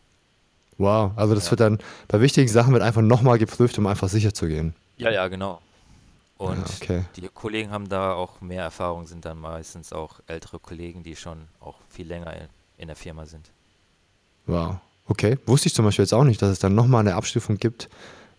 [0.79, 1.51] Wow, also das Ja.
[1.53, 4.75] wird dann, bei wichtigen Sachen wird einfach nochmal geprüft, um einfach sicher zu gehen.
[4.97, 5.61] Ja, ja, genau.
[6.37, 7.05] Und Ja, okay.
[7.17, 11.47] die Kollegen haben da auch mehr Erfahrung, sind dann meistens auch ältere Kollegen, die schon
[11.61, 13.51] auch viel länger in- in der Firma sind.
[14.47, 14.77] Wow.
[15.07, 15.39] Okay.
[15.47, 17.89] Wusste ich zum Beispiel jetzt auch nicht, dass es dann nochmal eine Abstufung gibt.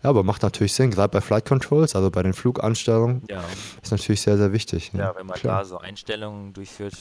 [0.06, 3.42] Ja, aber macht natürlich Sinn, gerade bei Flight Controls, also bei den Fluganstellungen, Ja,
[3.82, 4.92] ist natürlich sehr, sehr wichtig.
[4.92, 5.00] ne?
[5.00, 5.62] ja wenn man Klar.
[5.62, 6.94] da so Einstellungen durchführt,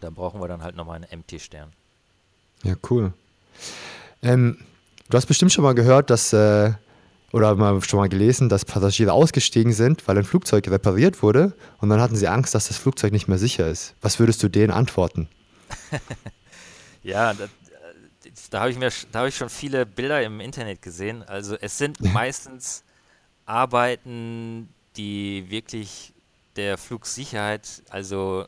[0.00, 1.72] dann brauchen wir dann halt nochmal einen MT-Stern.
[2.62, 3.12] Ja, cool.
[4.22, 4.58] Ähm,
[5.10, 6.74] du hast bestimmt schon mal gehört, dass, äh,
[7.32, 11.88] oder mal schon mal gelesen, dass Passagiere ausgestiegen sind, weil ein Flugzeug repariert wurde und
[11.88, 13.94] dann hatten sie Angst, dass das Flugzeug nicht mehr sicher ist.
[14.00, 15.28] Was würdest du denen antworten?
[17.02, 17.65] Ja, das, das-
[18.50, 21.22] da habe ich mir, da habe ich schon viele Bilder im Internet gesehen.
[21.24, 22.84] Also es sind meistens
[23.46, 26.12] Arbeiten, die wirklich
[26.56, 28.46] der Flugsicherheit also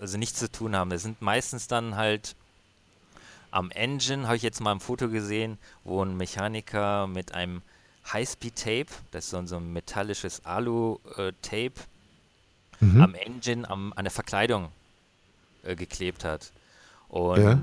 [0.00, 0.90] also nichts zu tun haben.
[0.92, 2.34] Es sind meistens dann halt
[3.50, 7.62] Am Engine habe ich jetzt mal ein Foto gesehen, wo ein Mechaniker mit einem
[8.12, 11.72] High-Speed-Tape, das ist so ein, so ein metallisches Alu-Tape,
[12.82, 13.02] Mhm.
[13.02, 14.72] am Engine, am, an der Verkleidung
[15.64, 16.50] äh, geklebt hat.
[17.08, 17.60] Und Ja.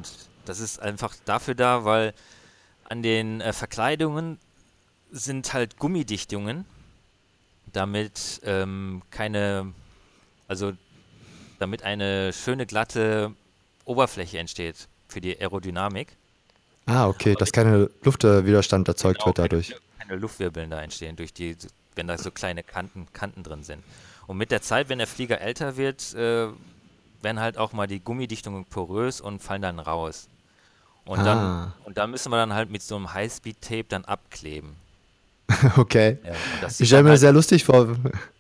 [0.48, 2.14] Das ist einfach dafür da, weil
[2.90, 4.40] an den äh, Verkleidungen
[5.12, 6.66] sind halt Gummidichtungen,
[7.74, 9.74] damit ähm, keine,
[10.48, 10.74] also
[11.60, 13.34] damit eine schöne glatte
[13.86, 16.16] Oberfläche entsteht für die Aerodynamik.
[16.86, 19.76] Ah, okay, dass keine Luftwiderstand erzeugt Genau, wird keine, dadurch.
[20.00, 21.58] keine Luftwirbeln da entstehen, durch die,
[21.96, 23.84] wenn da so kleine Kanten, Kanten drin sind.
[24.28, 26.48] Und mit der Zeit, wenn der Flieger älter wird, äh,
[27.22, 30.28] werden halt auch mal die Gummidichtungen porös und fallen dann raus.
[31.08, 31.24] Und Ah.
[31.24, 34.76] dann, und da müssen wir dann halt mit so einem Highspeed-Tape dann abkleben.
[35.78, 36.18] Okay.
[36.26, 36.34] Ja,
[36.68, 37.96] Ich stelle dann mir halt, sehr lustig vor.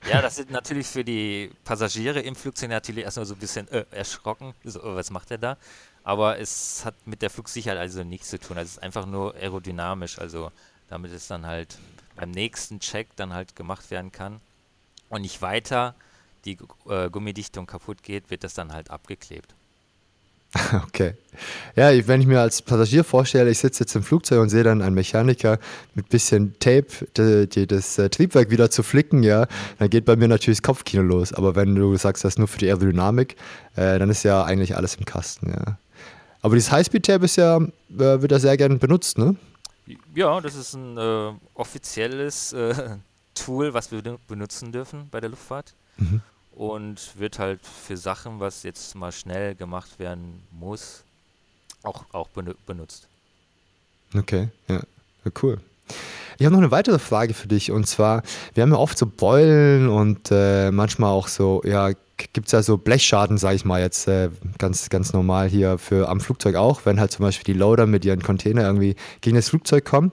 [0.10, 3.86] ja, das ist natürlich für die Passagiere im Flugzeug natürlich erstmal so ein bisschen äh,
[3.92, 4.54] erschrocken.
[4.66, 5.58] So, äh, was macht er da?
[6.04, 8.58] Aber es hat mit der Flugsicherheit also nichts zu tun.
[8.58, 10.20] Also es ist einfach nur aerodynamisch.
[10.20, 10.52] Also
[10.90, 11.78] damit es dann halt
[12.18, 14.42] beim nächsten Check dann halt gemacht werden kann
[15.10, 15.96] und nicht weiter
[16.46, 16.58] die
[16.90, 19.54] äh, Gummidichtung kaputt geht, wird das dann halt abgeklebt.
[20.88, 21.14] Okay.
[21.76, 24.82] Ja, wenn ich mir als Passagier vorstelle, ich sitze jetzt im Flugzeug und sehe dann
[24.82, 25.60] einen Mechaniker
[25.94, 29.46] mit bisschen Tape die, die, das äh, Triebwerk wieder zu flicken, ja,
[29.78, 31.34] dann geht bei mir natürlich das Kopfkino los.
[31.34, 33.36] Aber wenn du sagst, das ist nur für die Aerodynamik,
[33.76, 35.78] äh, dann ist ja eigentlich alles im Kasten, ja.
[36.42, 39.36] Aber dieses Highspeed-Tape ist ja, äh, wird ja sehr gerne benutzt, ne?
[40.16, 42.74] Ja, das ist ein äh, offizielles äh,
[43.36, 45.76] Tool, was wir benu- benutzen dürfen bei der Luftfahrt.
[45.98, 46.22] Mhm.
[46.58, 51.04] Und wird halt für Sachen, was jetzt mal schnell gemacht werden muss,
[51.84, 53.08] auch, auch benu benutzt.
[54.16, 54.82] Okay, ja,
[55.44, 55.60] cool.
[56.40, 58.24] Ich habe noch eine weitere Frage für dich und zwar,
[58.56, 61.92] wir haben ja oft so Beulen und äh, manchmal auch so, ja,
[62.34, 66.10] gibt es ja so Blechschaden, sage ich mal jetzt äh, ganz, ganz normal hier für
[66.10, 69.50] am Flugzeug auch, wenn halt zum Beispiel die Loader mit ihren Container irgendwie gegen das
[69.50, 70.12] Flugzeug kommen.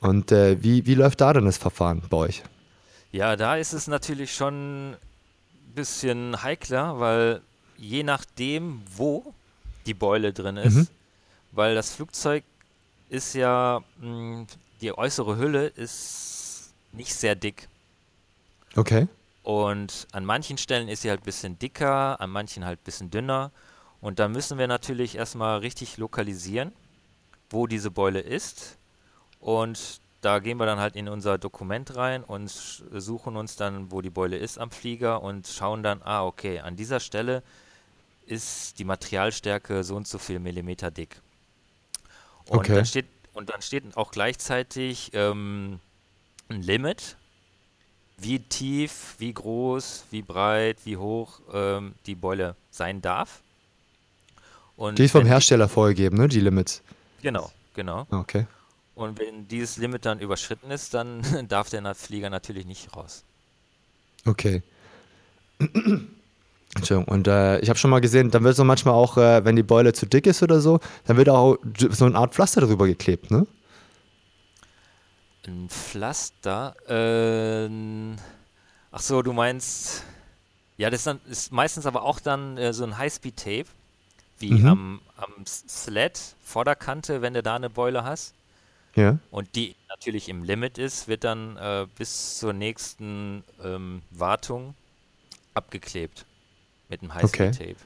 [0.00, 2.42] Und äh, wie, wie läuft da dann das Verfahren bei euch?
[3.12, 4.96] Ja, da ist es natürlich schon
[5.76, 7.40] bisschen heikler, weil
[7.78, 9.32] je nachdem, wo
[9.86, 10.88] die Beule drin ist, Mhm.
[11.52, 12.42] weil das Flugzeug
[13.08, 14.46] ist ja, mh,
[14.80, 17.68] die äußere Hülle ist nicht sehr dick.
[18.74, 19.06] Okay.
[19.42, 23.10] Und an manchen Stellen ist sie halt ein bisschen dicker, an manchen halt ein bisschen
[23.10, 23.52] dünner.
[24.00, 26.72] Und da müssen wir natürlich erstmal richtig lokalisieren,
[27.50, 28.76] wo diese Beule ist.
[29.38, 34.00] Und da gehen wir dann halt in unser Dokument rein und suchen uns dann, wo
[34.00, 37.42] die Beule ist am Flieger und schauen dann, ah, okay, an dieser Stelle
[38.26, 41.20] ist die Materialstärke so und so viel Millimeter dick.
[42.48, 42.74] Und Okay.
[42.74, 45.78] dann steht, und dann steht auch gleichzeitig ähm,
[46.48, 47.16] ein Limit,
[48.18, 53.42] wie tief, wie groß, wie breit, wie hoch ähm, die Beule sein darf.
[54.76, 56.82] Und Die ist vom Hersteller vorgegeben, ne, die Limits.
[57.22, 58.06] Genau, genau.
[58.10, 58.46] Okay.
[58.96, 63.24] Und wenn dieses Limit dann überschritten ist, dann darf der Flieger natürlich nicht raus.
[64.24, 64.62] Okay.
[66.74, 67.04] Entschuldigung.
[67.04, 69.62] Und äh, ich habe schon mal gesehen, dann wird so manchmal auch, äh, wenn die
[69.62, 71.58] Beule zu dick ist oder so, dann wird auch
[71.90, 73.46] so eine Art Pflaster drüber geklebt, ne?
[75.46, 78.16] Ein Pflaster, ähm,
[78.90, 80.02] ach so, du meinst,
[80.76, 83.66] ja, das ist, dann, ist meistens aber auch dann äh, so ein Highspeed-Tape,
[84.38, 84.66] wie Mhm.
[84.66, 88.34] am, am Sled, Vorderkante, wenn du da eine Beule hast.
[88.96, 89.18] Ja.
[89.30, 94.74] Und die natürlich im Limit ist, wird dann äh, bis zur nächsten ähm, Wartung
[95.54, 96.24] abgeklebt
[96.88, 97.48] mit einem Okay.
[97.48, 97.76] Highspeed-Tape.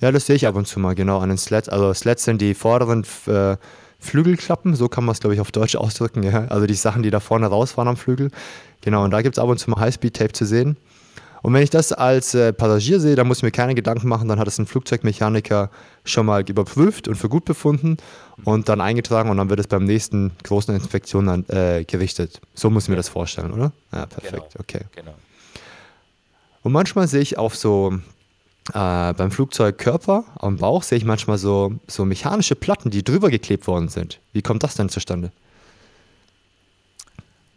[0.00, 1.68] Ja, das sehe ich ab und zu mal, genau, an den Sleds.
[1.68, 3.56] Also Sleds sind die vorderen äh,
[3.98, 6.46] Flügelklappen, so kann man es, glaube ich, auf Deutsch ausdrücken, ja.
[6.48, 8.30] Also die Sachen, die da vorne rausfahren am Flügel.
[8.82, 10.76] Genau, und da gibt es ab und zu mal Highspeed-Tape zu sehen.
[11.46, 14.26] Und wenn ich das als äh, Passagier sehe, dann muss ich mir keine Gedanken machen,
[14.26, 15.70] dann hat es ein Flugzeugmechaniker
[16.04, 17.98] schon mal überprüft und für gut befunden
[18.42, 22.40] und dann eingetragen und dann wird es beim nächsten großen Inspektion dann äh, gerichtet.
[22.54, 22.98] So muss ich mir Ja.
[22.98, 23.70] das vorstellen, oder?
[23.92, 24.44] Ja, perfekt, Genau.
[24.58, 24.80] okay.
[24.96, 25.14] Genau.
[26.64, 27.92] Und manchmal sehe ich auf so,
[28.74, 33.68] äh, beim Flugzeugkörper, am Bauch, sehe ich manchmal so, so mechanische Platten, die drüber geklebt
[33.68, 34.18] worden sind.
[34.32, 35.30] Wie kommt das denn zustande?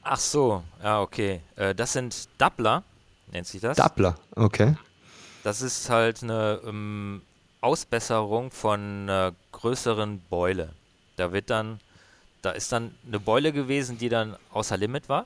[0.03, 1.41] Ach so, ja, okay.
[1.55, 2.83] Äh, das sind Doppler,
[3.31, 3.77] nennt sich das.
[3.77, 4.75] Doppler, okay.
[5.43, 7.21] Das ist halt eine ähm,
[7.61, 10.73] Ausbesserung von einer größeren Beule.
[11.15, 11.79] Da wird dann,
[12.41, 15.25] da ist dann eine Beule gewesen, die dann außer Limit war.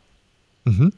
[0.63, 0.93] Mhm.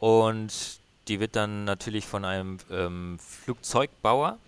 [0.00, 4.38] Und die wird dann natürlich von einem ähm, Flugzeugbauer,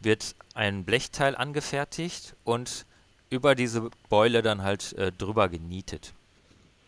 [0.00, 2.86] wird ein Blechteil angefertigt und
[3.30, 6.12] über diese Beule dann halt äh, drüber genietet.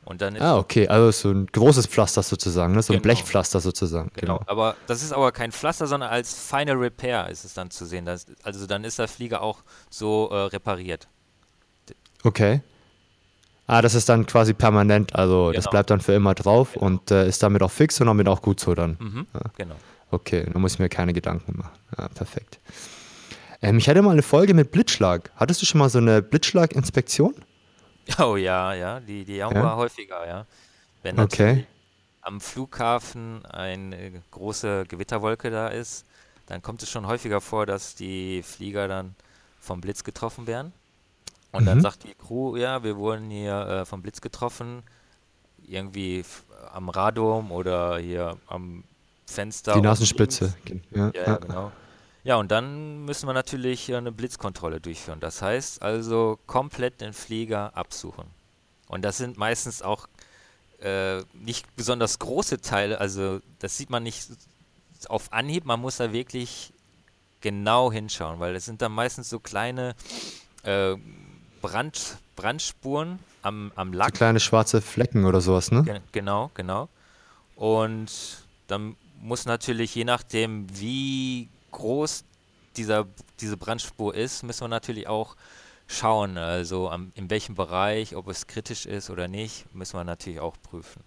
[0.04, 2.82] Und dann Ah, okay, also so ein großes Pflaster sozusagen, ne?
[2.82, 3.02] So ein Genau.
[3.14, 4.10] Blechpflaster sozusagen.
[4.16, 4.50] Genau, Genau.
[4.50, 8.04] aber das ist aber kein Pflaster, sondern als Final Repair ist es dann zu sehen.
[8.04, 11.08] Das, also dann ist der Flieger auch so äh, repariert.
[12.22, 12.60] Okay.
[13.66, 15.70] Ah, das ist dann quasi permanent, also das Genau.
[15.70, 18.60] bleibt dann für immer drauf und äh, ist damit auch fix und damit auch gut
[18.60, 18.98] so dann.
[19.00, 19.76] Mhm, genau.
[20.10, 21.72] Okay, da muss ich mir keine Gedanken machen.
[21.98, 22.60] Ja, perfekt.
[23.62, 25.30] Ähm, ich hatte mal eine Folge mit Blitzschlag.
[25.36, 27.34] Hattest du schon mal so eine Blitzschlag-Inspektion?
[28.18, 29.62] Oh ja, ja, die, die haben Ja?
[29.62, 30.46] wir häufiger, ja.
[31.02, 31.54] Wenn Okay.
[31.54, 31.68] natürlich
[32.22, 36.04] am Flughafen eine große Gewitterwolke da ist,
[36.46, 39.14] dann kommt es schon häufiger vor, dass die Flieger dann
[39.60, 40.72] vom Blitz getroffen werden.
[41.52, 41.80] Und dann Mhm.
[41.80, 44.82] sagt die Crew, ja, wir wurden hier äh, vom Blitz getroffen,
[45.66, 48.84] irgendwie f- am Radom oder hier am
[49.26, 49.74] Fenster.
[49.74, 50.54] Die Nasenspitze.
[50.64, 50.88] links.
[50.90, 51.72] Ja, Ja, ja, genau.
[52.24, 55.20] Ja, und dann müssen wir natürlich eine Blitzkontrolle durchführen.
[55.20, 58.24] Das heißt also komplett den Flieger absuchen.
[58.88, 60.08] Und das sind meistens auch
[60.80, 64.28] äh, nicht besonders große Teile, also das sieht man nicht
[65.08, 66.72] auf Anhieb, man muss da wirklich
[67.40, 69.94] genau hinschauen, weil es sind dann meistens so kleine
[70.62, 70.96] äh,
[71.60, 74.14] Brand, Brandspuren am, am So Lack.
[74.14, 75.82] kleine schwarze Flecken oder sowas, ne?
[75.82, 76.88] Gen genau, genau.
[77.54, 78.10] Und
[78.66, 82.24] dann muss natürlich, je nachdem, wie groß
[82.76, 83.06] dieser,
[83.40, 85.36] diese Brandspur ist, müssen wir natürlich auch
[85.86, 90.40] schauen, also am, in welchem Bereich, ob es kritisch ist oder nicht, müssen wir natürlich
[90.40, 91.02] auch prüfen.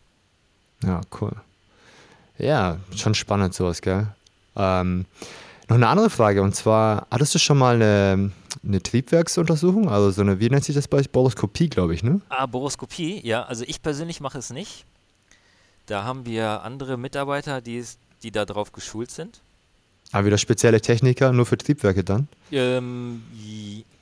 [0.84, 1.36] Ja, cool.
[2.38, 4.08] Ja, schon spannend sowas, gell?
[4.56, 5.06] Ähm,
[5.68, 8.32] noch eine andere Frage und zwar, hattest du schon mal eine,
[8.64, 9.90] eine Triebwerksuntersuchung?
[9.90, 11.10] Also so eine, wie nennt sich das bei euch?
[11.10, 12.22] Boroskopie, glaube ich, ne?
[12.30, 14.86] Ah, Boroskopie, ja, also ich persönlich mache es nicht.
[15.88, 17.84] Da haben wir andere Mitarbeiter, die,
[18.22, 19.42] die da drauf geschult sind.
[20.12, 22.28] Aber wieder spezielle Techniker, nur für Triebwerke dann?
[22.52, 23.24] Ähm,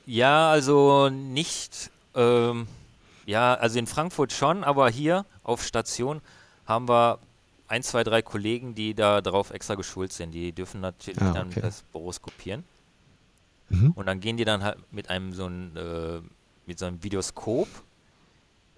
[0.06, 2.68] ja, also nicht, ähm,
[3.26, 6.20] ja, also in Frankfurt schon, aber hier auf Station
[6.64, 7.18] haben wir
[7.68, 10.30] ein, zwei, drei Kollegen, die da drauf extra geschult sind.
[10.32, 11.60] Die dürfen natürlich Ah, dann okay.
[11.60, 12.62] das Boroskopieren.
[13.68, 13.90] Mhm.
[13.96, 16.20] Und dann gehen die dann halt mit einem so ein, äh,
[16.66, 17.66] mit so einem Videoskop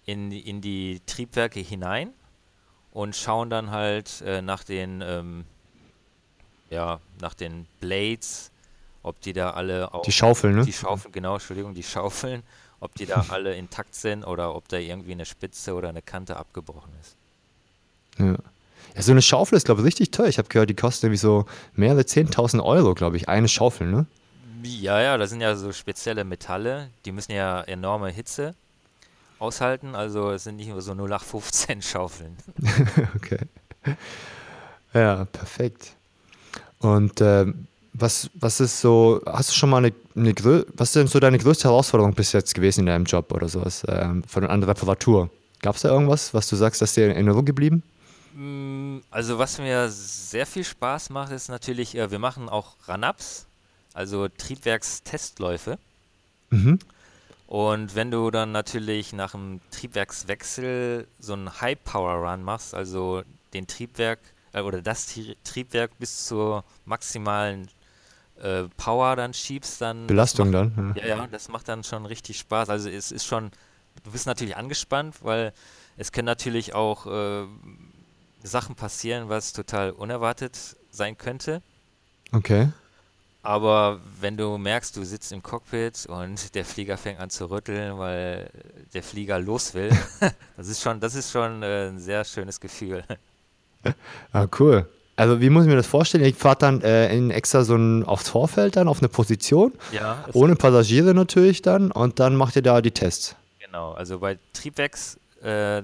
[0.07, 2.11] in, die- in die Triebwerke hinein
[2.93, 5.45] und schauen dann halt äh, nach den, ähm,
[6.71, 8.51] ja, nach den Blades,
[9.03, 10.65] ob die da alle auch Die Schaufel, ne?
[10.65, 12.43] die Schaufeln, genau, Entschuldigung, die Schaufeln,
[12.81, 16.37] ob die da alle intakt sind oder ob da irgendwie eine Spitze oder eine Kante
[16.37, 17.17] abgebrochen ist.
[18.19, 18.37] Ja.
[18.95, 20.27] ja, so eine Schaufel ist, glaube ich, richtig teuer.
[20.27, 24.07] Ich habe gehört, die kostet irgendwie so mehrere 10.000 Euro, glaube ich, eine Schaufel, ne?
[24.65, 28.55] Ja, ja, das sind ja so spezielle Metalle, die müssen ja enorme Hitze
[29.39, 32.37] aushalten, also es sind nicht nur so 0815 Schaufeln.
[33.17, 33.39] okay.
[34.93, 35.98] Ja, perfekt.
[36.81, 40.35] Und ähm, was, was ist so, hast du schon mal eine, eine
[40.75, 43.85] was ist denn so deine größte Herausforderung bis jetzt gewesen in deinem Job oder sowas,
[43.89, 45.31] ähm, von einer Reparatur?
[45.61, 47.83] Gab es da irgendwas, was du sagst, dass dir in Erinnerung geblieben?
[48.35, 53.47] Mm, Also was mir sehr viel Spaß macht, ist natürlich, äh, wir machen auch Run-Ups,
[53.95, 55.79] also Triebwerkstestläufe.
[56.51, 56.79] Mhm.
[57.49, 63.23] Und wenn du dann natürlich nach dem Triebwerkswechsel so einen High-Power-Run machst, also
[63.55, 64.21] den Triebwerk
[64.53, 67.69] äh, oder das Tri Triebwerk bis zur maximalen
[68.41, 70.95] äh, Power dann schiebst, dann Belastung macht, dann?
[70.97, 71.07] Ja.
[71.07, 72.69] ja, ja, das macht dann schon richtig Spaß.
[72.69, 73.51] Also es ist schon,
[74.05, 75.53] du bist natürlich angespannt, weil
[75.97, 77.47] es können natürlich auch äh,
[78.43, 81.63] Sachen passieren, was total unerwartet sein könnte.
[82.33, 82.69] Okay.
[83.43, 87.99] Aber wenn du merkst, du sitzt im Cockpit und der Flieger fängt an zu rütteln,
[87.99, 88.51] weil
[88.93, 89.91] der Flieger los will,
[90.57, 93.05] das ist schon, das ist schon äh, ein sehr schönes Gefühl.
[94.33, 94.89] Ah, cool.
[95.17, 96.25] Also wie muss ich mir das vorstellen?
[96.25, 100.25] Ihr fahrt dann äh, in extra so ein aufs Vorfeld dann, auf eine Position, Ja,
[100.33, 103.35] ohne Passagiere natürlich dann und dann macht ihr da die Tests.
[103.59, 103.93] genau.
[103.93, 105.83] Also bei Triebwerks äh,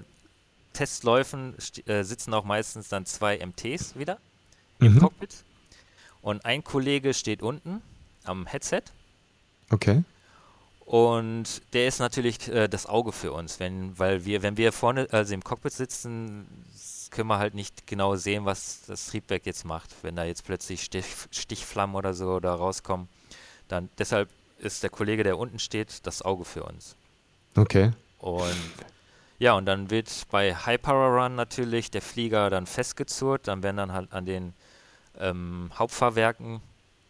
[0.73, 1.55] Testläufen
[1.87, 4.19] äh, sitzen auch meistens dann zwei MTs wieder
[4.81, 4.99] im Mhm.
[5.01, 5.31] Cockpit
[6.23, 7.81] und ein Kollege steht unten
[8.25, 8.83] am Headset
[9.71, 10.05] Okay.
[10.85, 15.09] Und der ist natürlich äh, das Auge für uns, wenn, weil wir, wenn wir vorne,
[15.11, 16.47] also im Cockpit sitzen,
[17.15, 19.91] können wir halt nicht genau sehen, was das Triebwerk jetzt macht.
[20.03, 23.09] Wenn da jetzt plötzlich Stich, Stichflammen oder so da rauskommen,
[23.69, 26.97] dann deshalb ist der Kollege, der unten steht, das Auge für uns.
[27.55, 27.93] Okay.
[28.19, 28.73] Und
[29.39, 33.77] ja, und dann wird bei High Power Run natürlich der Flieger dann festgezurrt, dann werden
[33.77, 34.53] dann halt an den
[35.19, 36.61] ähm, Hauptfahrwerken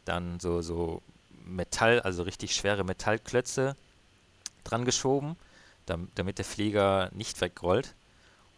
[0.05, 1.01] dann so, so
[1.47, 3.75] Metall, also richtig schwere Metallklötze
[4.65, 5.37] dran geschoben,
[5.87, 7.95] dam damit der Flieger nicht wegrollt.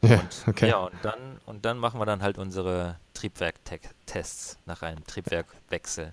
[0.09, 0.69] Ja, Und, okay.
[0.69, 6.13] ja, und dann, und dann machen wir dann halt unsere Triebwerktests nach einem Triebwerkwechsel.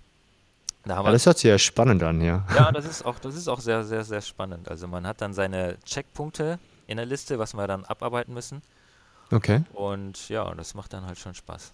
[0.85, 2.45] Da Ja, das hört sich ja spannend an, ja.
[2.55, 4.69] ja, das ist auch, das ist auch sehr, sehr, sehr spannend.
[4.69, 8.61] Also man hat dann seine Checkpunkte in der Liste, was wir dann abarbeiten müssen.
[9.31, 9.63] Okay.
[9.73, 11.71] Und ja, das macht dann halt schon Spaß.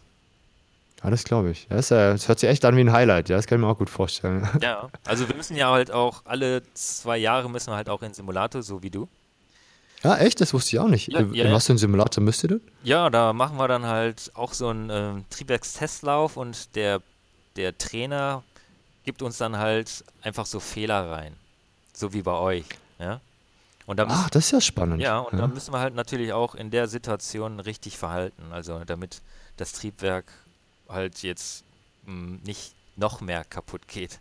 [1.04, 1.68] Ja, das glaube ich.
[1.70, 3.30] Das, äh, das, hört sich echt an wie ein Highlight.
[3.30, 4.48] Ja, das kann ich mir auch gut vorstellen.
[4.62, 8.14] Ja, also wir müssen ja halt auch alle zwei Jahre müssen wir halt auch in
[8.14, 9.08] Simulator, so wie du.
[10.04, 10.40] Ja, echt?
[10.40, 11.12] Das wusste ich auch nicht.
[11.12, 12.62] Ja, in ja, was für ein Simulator müsst ihr denn?
[12.84, 17.02] Ja, da machen wir dann halt auch so einen ähm, Triebwerkstestlauf und der,
[17.56, 18.44] der Trainer
[19.04, 21.36] gibt uns dann halt einfach so Fehler rein.
[21.94, 22.66] So wie bei euch.
[22.98, 23.20] Ja?
[23.86, 25.02] Und da müssen, Ach, das ist ja spannend.
[25.02, 25.40] Ja, und ja.
[25.40, 28.52] da müssen wir halt natürlich auch in der Situation richtig verhalten.
[28.52, 29.22] Also damit
[29.58, 30.32] das Triebwerk
[30.88, 31.64] halt jetzt
[32.06, 34.20] mh, hm, nicht noch mehr kaputt geht.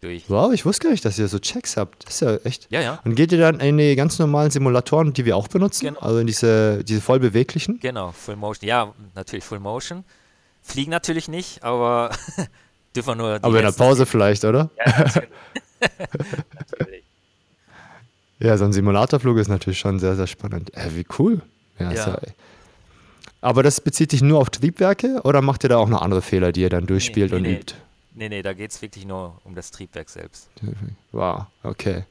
[0.00, 0.24] Durch.
[0.28, 2.06] Wow, ich wusste gar nicht, dass ihr so Checks habt.
[2.06, 2.68] Das ist ja echt.
[2.70, 3.00] Ja, ja.
[3.04, 5.86] Und geht ihr dann in die ganz normalen Simulatoren, die wir auch benutzen?
[5.86, 6.00] Genau.
[6.00, 7.78] Also in diese, diese voll beweglichen?
[7.80, 8.66] Genau, Full Motion.
[8.66, 10.04] Ja, natürlich Full Motion.
[10.62, 12.10] Fliegen natürlich nicht, aber
[12.96, 13.34] dürfen wir nur.
[13.42, 14.70] aber in der Pause vielleicht, oder?
[14.78, 15.28] Ja, natürlich.
[16.58, 17.04] natürlich.
[18.38, 20.74] Ja, so ein Simulatorflug ist natürlich schon sehr, sehr spannend.
[20.74, 21.42] Äh, wie cool.
[21.78, 22.06] Ja, ja.
[22.06, 22.18] ja
[23.40, 26.52] aber das bezieht sich nur auf Triebwerke oder macht ihr da auch noch andere Fehler,
[26.52, 27.74] die ihr dann durchspielt nee, nee, und übt?
[28.20, 30.50] Nee, nee, da geht es wirklich nur um das Triebwerk selbst.
[31.10, 32.04] Wow, okay.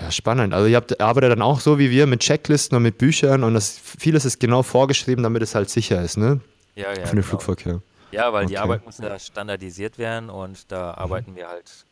[0.00, 0.54] Ja, spannend.
[0.54, 3.54] Also ihr habt, arbeitet dann auch so wie wir mit Checklisten und mit Büchern und
[3.54, 6.40] das, vieles ist genau vorgeschrieben, damit es halt sicher ist, ne?
[6.76, 6.94] Ja, ja.
[6.94, 7.22] Für den genau.
[7.26, 7.82] Flugverkehr.
[8.12, 8.52] Ja, weil okay.
[8.52, 10.98] die Arbeit muss ja standardisiert werden und da mhm.
[11.02, 11.84] arbeiten wir halt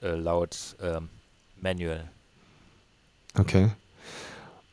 [0.00, 1.10] äh, laut ähm,
[1.60, 2.10] Manual.
[3.38, 3.68] Okay.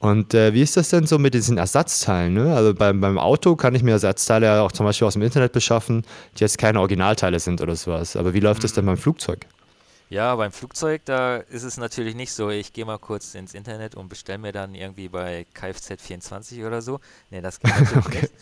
[0.03, 2.33] Und äh, wie ist das denn so mit diesen Ersatzteilen?
[2.33, 2.53] Ne?
[2.53, 5.53] Also beim, beim Auto kann ich mir Ersatzteile ja auch zum Beispiel aus dem Internet
[5.53, 6.03] beschaffen,
[6.35, 8.17] die jetzt keine Originalteile sind oder sowas.
[8.17, 8.63] Aber wie läuft mhm.
[8.63, 9.47] das denn beim Flugzeug?
[10.09, 13.95] Ja, beim Flugzeug, da ist es natürlich nicht so, ich gehe mal kurz ins Internet
[13.95, 16.99] und bestelle mir dann irgendwie bei Kfz24 oder so.
[17.31, 18.21] Nee, das geht natürlich okay.
[18.23, 18.33] nicht.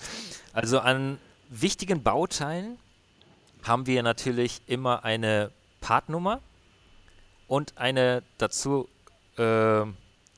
[0.54, 1.19] Also an
[1.52, 2.80] wichtigen Bauteilen
[3.62, 6.41] haben wir natürlich immer eine Partnummer
[7.45, 8.89] und eine dazu
[9.38, 9.84] äh,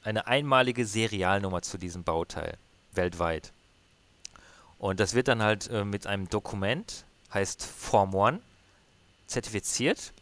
[0.03, 2.57] eine einmalige Serialnummer zu diesem Bauteil
[2.93, 3.51] weltweit.
[4.77, 8.41] Und das wird dann halt äh, mit einem Dokument, heißt Form 1,
[9.27, 10.13] zertifiziert.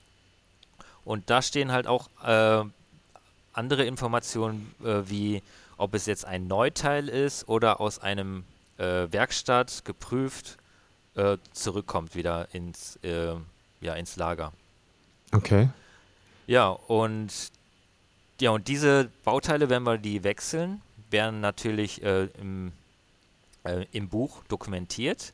[1.03, 2.63] Und da stehen halt auch äh,
[3.53, 5.41] andere Informationen, äh, wie
[5.77, 8.43] ob es jetzt ein Neuteil ist oder aus einem
[8.77, 10.57] äh, Werkstatt geprüft
[11.15, 13.33] äh, zurückkommt wieder ins, äh,
[13.81, 14.53] ja, ins Lager.
[15.33, 15.69] Okay.
[16.45, 17.31] Ja, und
[18.41, 22.71] ja, und diese Bauteile, wenn wir die wechseln, werden natürlich äh, im,
[23.63, 25.33] äh, im Buch dokumentiert,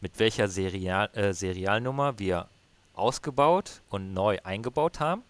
[0.00, 2.46] mit welcher Serial, äh, Serialnummer wir
[2.94, 5.22] ausgebaut und neu eingebaut haben.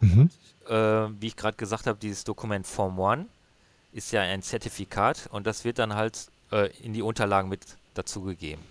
[0.00, 0.30] Mhm.
[0.66, 3.28] Und, äh, wie ich gerade gesagt habe, dieses Dokument Form 1
[3.92, 7.60] ist ja ein Zertifikat und das wird dann halt äh, in die Unterlagen mit
[7.94, 8.62] dazugegeben.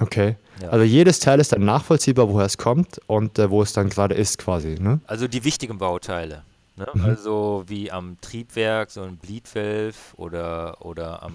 [0.00, 0.36] Okay.
[0.60, 0.70] Ja.
[0.70, 4.14] Also jedes Teil ist dann nachvollziehbar, woher es kommt und äh, wo es dann gerade
[4.14, 4.76] ist, quasi.
[4.80, 5.00] Ne?
[5.06, 6.42] Also die wichtigen Bauteile.
[6.76, 6.86] Ne?
[6.92, 7.04] Mhm.
[7.04, 11.34] Also wie am Triebwerk so ein Bleedvalve oder, oder am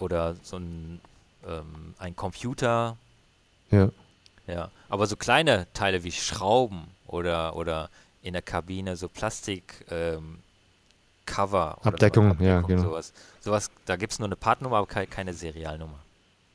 [0.00, 1.00] oder so ein,
[1.46, 2.96] ähm, ein Computer.
[3.70, 3.90] Ja.
[4.46, 4.70] Ja.
[4.88, 7.90] Aber so kleine Teile wie Schrauben oder, oder
[8.22, 10.38] in der Kabine so Plastik ähm,
[11.26, 11.78] Cover.
[11.82, 12.82] Abdeckung, so ja, genau.
[12.82, 13.12] Sowas.
[13.40, 15.98] sowas da gibt es nur eine Partnummer, aber keine, Serialnummer.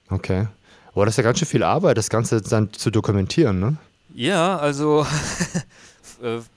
[0.09, 0.47] Okay.
[0.93, 3.77] Aber das ist ja ganz schön viel Arbeit, das Ganze dann zu dokumentieren, ne?
[4.13, 5.05] Ja, also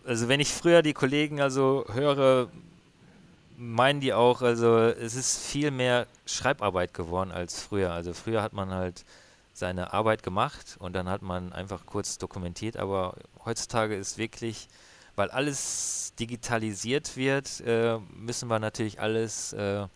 [0.05, 2.49] also wenn ich früher die Kollegen also höre,
[3.57, 7.93] meinen die auch, also es ist viel mehr Schreibarbeit geworden als früher.
[7.93, 9.05] Also früher hat man halt
[9.55, 13.15] seine Arbeit gemacht und dann hat man einfach kurz dokumentiert, aber
[13.45, 14.69] heutzutage ist wirklich,
[15.15, 19.87] weil alles digitalisiert wird, äh, müssen wir natürlich alles äh,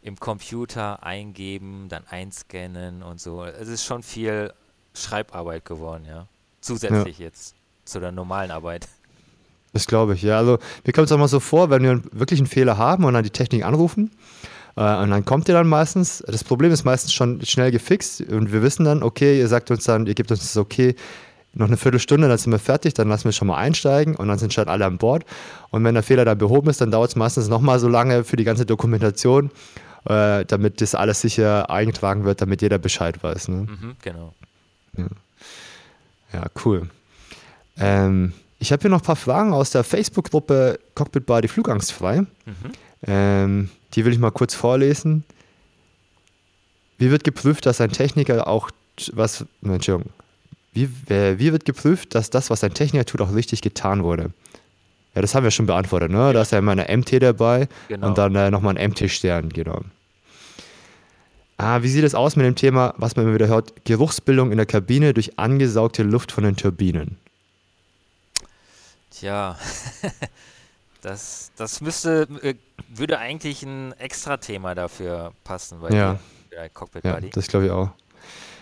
[0.00, 3.44] im Computer eingeben, dann einscannen und so.
[3.44, 4.54] Es ist schon viel
[4.94, 6.26] Schreibarbeit geworden, ja.
[6.60, 7.26] Zusätzlich ja.
[7.26, 7.57] jetzt
[7.88, 8.88] zu der normalen Arbeit.
[9.72, 10.38] Das glaube ich, ja.
[10.38, 13.14] Also mir kommt es auch mal so vor, wenn wir wirklich einen Fehler haben und
[13.14, 14.10] dann die Technik anrufen
[14.76, 18.52] äh, und dann kommt ihr dann meistens, das Problem ist meistens schon schnell gefixt und
[18.52, 20.94] wir wissen dann, okay, ihr sagt uns dann, ihr gebt uns das okay,
[21.54, 24.38] noch eine Viertelstunde, dann sind wir fertig, dann lassen wir schon mal einsteigen und dann
[24.38, 25.24] sind schon alle an Bord.
[25.70, 28.36] Und wenn der Fehler dann behoben ist, dann dauert es meistens nochmal so lange für
[28.36, 29.50] die ganze Dokumentation,
[30.04, 33.48] äh, damit das alles sicher eingetragen wird, damit jeder Bescheid weiß.
[33.48, 33.56] Ne?
[33.56, 34.34] Mhm, genau.
[34.96, 35.06] Ja,
[36.32, 36.88] ja cool.
[37.78, 42.20] Ähm, ich habe hier noch ein paar Fragen aus der Facebook-Gruppe Cockpit Body Flugangstfrei.
[42.20, 42.26] Mhm.
[43.06, 45.24] Ähm, die will ich mal kurz vorlesen.
[46.98, 48.70] Wie wird geprüft, dass ein Techniker auch
[49.12, 49.44] was.
[49.62, 50.12] Entschuldigung.
[50.72, 54.30] Wie, wie wird geprüft, dass das, was ein Techniker tut, auch richtig getan wurde?
[55.14, 56.32] Ja, das haben wir schon beantwortet, ne?
[56.32, 58.08] Da ist ja immer eine MT dabei genau.
[58.08, 59.80] und dann äh, nochmal ein MT-Stern, genau.
[61.56, 64.58] Ah, wie sieht es aus mit dem Thema, was man immer wieder hört, Geruchsbildung in
[64.58, 67.16] der Kabine durch angesaugte Luft von den Turbinen?
[69.18, 69.56] Tja,
[71.02, 72.54] Das, das müsste, äh,
[72.88, 76.18] würde eigentlich ein extra Thema dafür passen, weil Ja,
[76.50, 77.30] der Cockpit ja, Buddy.
[77.30, 77.90] das glaube ich auch.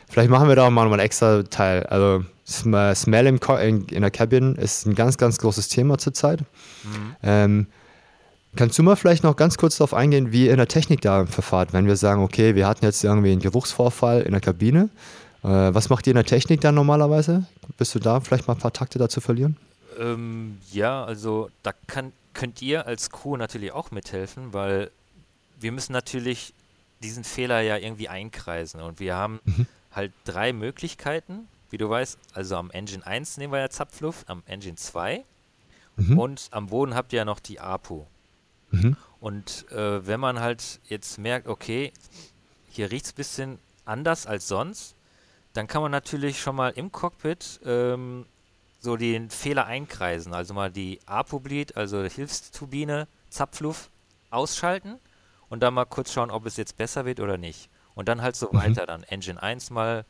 [0.09, 1.85] Vielleicht machen wir da auch mal noch mal ein extra Teil.
[1.87, 5.97] Also Sm- Smell im Co in, in der Cabin ist ein ganz, ganz großes Thema
[5.99, 6.41] zurzeit.
[6.85, 7.17] Mhm.
[7.23, 7.67] Ähm,
[8.55, 11.25] kannst du mal vielleicht noch ganz kurz darauf eingehen, wie ihr in der Technik da
[11.27, 14.91] verfahrt, wenn wir sagen, okay, wir hatten jetzt irgendwie einen Geruchsvorfall in der Kabine.
[15.43, 17.47] Äh, was macht ihr in der Technik dann normalerweise?
[17.79, 19.57] Bist du da vielleicht mal ein paar Takte dazu verlieren?
[19.99, 24.91] Ähm, ja, also da kann, könnt ihr als Crew natürlich auch mithelfen, weil
[25.59, 26.53] wir müssen natürlich
[27.03, 29.67] diesen Fehler ja irgendwie einkreisen und wir haben Mhm.
[29.93, 32.19] halt drei Möglichkeiten, wie du weißt.
[32.35, 35.25] Also am Engine 1 nehmen wir ja Zapfluft, am Engine 2
[35.97, 36.19] Mhm.
[36.19, 38.05] und am Boden habt ihr ja noch die APU.
[38.71, 38.97] Mhm.
[39.21, 41.93] Und äh, wenn man halt jetzt merkt, okay,
[42.71, 44.95] hier riecht es ein bisschen anders als sonst,
[45.55, 48.27] dann kann man natürlich schon mal im Cockpit ähm,
[48.87, 50.33] so den Fehler einkreisen.
[50.33, 53.91] Also mal die APO-Bleed, also Hilfsturbine, Zapfluft
[54.31, 55.01] ausschalten
[55.51, 57.69] und dann mal kurz schauen, ob es jetzt besser wird oder nicht.
[57.97, 58.55] Und dann halt so Mhm.
[58.55, 58.87] weiter.
[58.87, 60.05] Dann Engine 1 mal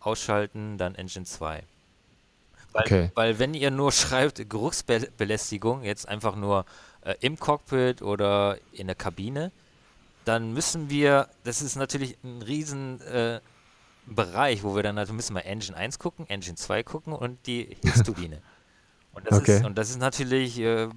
[0.00, 1.62] ausschalten, dann Engine 2.
[2.72, 3.10] Weil, Okay.
[3.14, 6.66] weil wenn ihr nur schreibt Geruchsbelästigung, jetzt einfach nur
[7.00, 9.52] äh, im Cockpit oder in der Kabine,
[10.26, 13.40] dann müssen wir, das ist natürlich ein riesen äh,
[14.14, 17.76] Bereich, wo wir dann, also müssen wir Engine 1 gucken, Engine 2 gucken und die
[17.82, 18.40] Hilfsturbine.
[19.12, 19.58] und, das Okay.
[19.58, 20.88] ist, und das ist natürlich äh,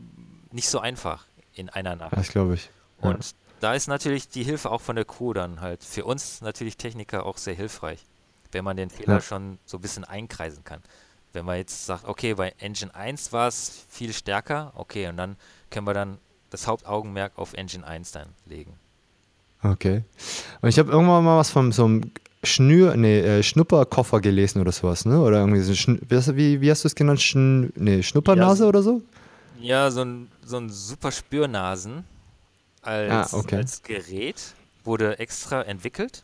[0.52, 2.16] nicht so einfach in einer Nacht.
[2.16, 2.70] Das glaube ich.
[3.04, 3.10] Ja.
[3.10, 6.78] Und da ist natürlich die Hilfe auch von der Crew dann halt für uns natürlich
[6.78, 8.00] Techniker auch sehr hilfreich,
[8.52, 9.22] wenn man den Fehler Ja.
[9.22, 10.82] schon so ein bisschen einkreisen kann.
[11.34, 15.38] Wenn man jetzt sagt, okay, bei Engine 1 war es viel stärker, okay, und dann
[15.70, 16.18] können wir dann
[16.50, 18.74] das Hauptaugenmerk auf Engine 1 dann legen.
[19.64, 20.04] Okay.
[20.62, 22.12] Und ich habe irgendwann mal was von so einem
[22.44, 25.22] Schnür, nee, äh, Schnupperkoffer gelesen oder sowas, ne?
[25.22, 27.22] Oder irgendwie so ein Schn wie, hast du- wie, hast du es genannt?
[27.22, 29.02] Schn nee, Schnuppernase Ja, oder so?
[29.60, 32.04] Ja, so ein, so ein super Spürnasen
[32.82, 33.58] als, Ah, okay.
[33.58, 36.24] als Gerät wurde extra entwickelt.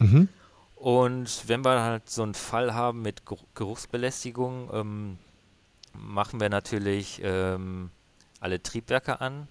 [0.00, 0.28] Mhm.
[0.74, 5.18] Und wenn wir halt so einen Fall haben mit Geruch- Geruchsbelästigung, ähm,
[5.92, 7.90] machen wir natürlich ähm,
[8.40, 9.46] alle Triebwerke an,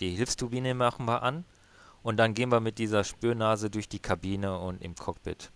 [0.00, 1.44] die Hilfsturbine machen wir an
[2.04, 5.50] und dann gehen wir mit dieser Spürnase durch die Kabine und im Cockpit.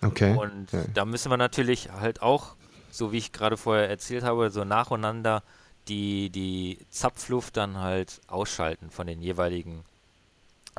[0.00, 0.34] Okay.
[0.36, 0.84] Und Ja.
[0.94, 2.54] da müssen wir natürlich halt auch,
[2.90, 5.42] so wie ich gerade vorher erzählt habe, so nacheinander
[5.88, 9.84] die, die Zapfluft dann halt ausschalten von den jeweiligen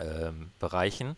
[0.02, 1.16] ähm, Bereichen.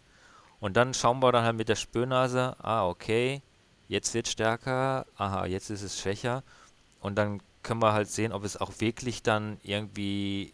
[0.59, 3.41] Und dann schauen wir dann halt mit der Spürnase, ah, okay,
[3.87, 6.43] jetzt wird stärker, aha, jetzt ist es schwächer.
[6.99, 10.53] Und dann können wir halt sehen, ob es auch wirklich dann irgendwie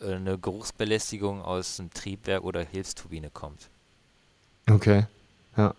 [0.00, 3.68] eine Geruchsbelästigung aus dem Triebwerk oder Hilfsturbine kommt.
[4.70, 5.06] Okay.
[5.56, 5.74] Ja.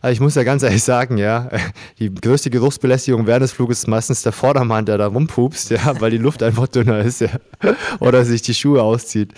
[0.00, 1.48] Also ich muss ja ganz ehrlich sagen, ja,
[1.98, 6.10] die größte Geruchsbelästigung während des Fluges ist meistens der Vordermann, der da rumpupst, ja, weil
[6.10, 7.30] die Luft einfach dünner ist, ja.
[8.00, 9.32] Oder sich die Schuhe auszieht.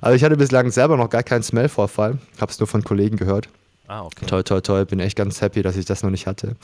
[0.00, 2.18] Also ich hatte bislang selber noch gar keinen Smellvorfall.
[2.40, 3.48] Hab's nur von Kollegen gehört.
[3.86, 4.26] Ah, okay.
[4.26, 6.56] Toi, toi, toi, bin echt ganz happy, dass ich das noch nicht hatte.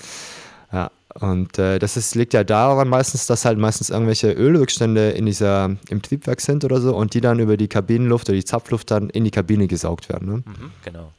[0.72, 0.90] Ja,
[1.20, 5.76] und äh, das ist, liegt ja daran meistens, dass halt meistens irgendwelche Ölrückstände in dieser,
[5.88, 9.10] im Triebwerk sind oder so und die dann über die Kabinenluft oder die Zapfluft dann
[9.10, 10.28] in die Kabine gesaugt werden.
[10.28, 10.36] Ne?
[10.36, 11.12] Mhm, genau.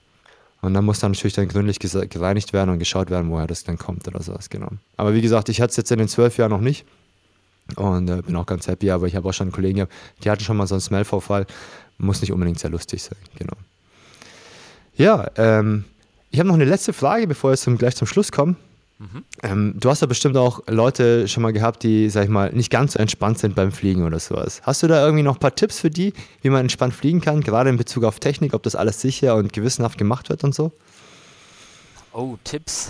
[0.62, 3.78] Und dann muss dann natürlich dann gründlich gereinigt werden und geschaut werden, woher das dann
[3.78, 4.70] kommt oder sowas, genau.
[4.98, 6.86] Aber wie gesagt, ich hatte es jetzt in den zwölf Jahren noch nicht
[7.76, 9.94] und äh, bin auch ganz happy, aber ich habe auch schon Kollegen gehabt,
[10.24, 11.46] die hatten schon mal so einen Smellvorfall.
[11.98, 13.56] Muss nicht unbedingt sehr lustig sein, genau.
[14.96, 15.86] Ja, ähm,
[16.30, 18.58] ich habe noch eine letzte Frage, bevor wir zum, gleich zum Schluss kommen.
[19.00, 19.26] Mhm.
[19.44, 22.72] Ähm, du hast ja bestimmt auch Leute schon mal gehabt, die, sag ich mal, nicht
[22.72, 24.62] ganz so entspannt sind beim Fliegen oder sowas.
[24.64, 27.42] Hast du da irgendwie noch ein paar Tipps für die, wie man entspannt fliegen kann,
[27.42, 30.72] gerade in Bezug auf Technik, ob das alles sicher und gewissenhaft gemacht wird und so?
[32.12, 32.90] Oh, Tipps.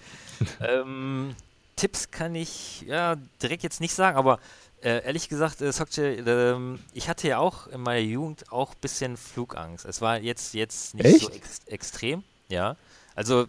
[0.60, 1.34] ähm,
[1.76, 4.38] Tipps kann ich ja direkt jetzt nicht sagen, aber
[4.82, 8.80] äh, ehrlich gesagt, äh, Sokce, ähm, ich hatte ja auch in meiner Jugend auch ein
[8.80, 9.84] bisschen Flugangst.
[9.84, 11.36] Es war jetzt, jetzt nicht so Echt?
[11.36, 12.76] ex extrem, ja.
[13.14, 13.46] Also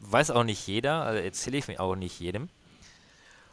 [0.00, 2.48] weiß auch nicht jeder, also erzähle ich mir auch nicht jedem.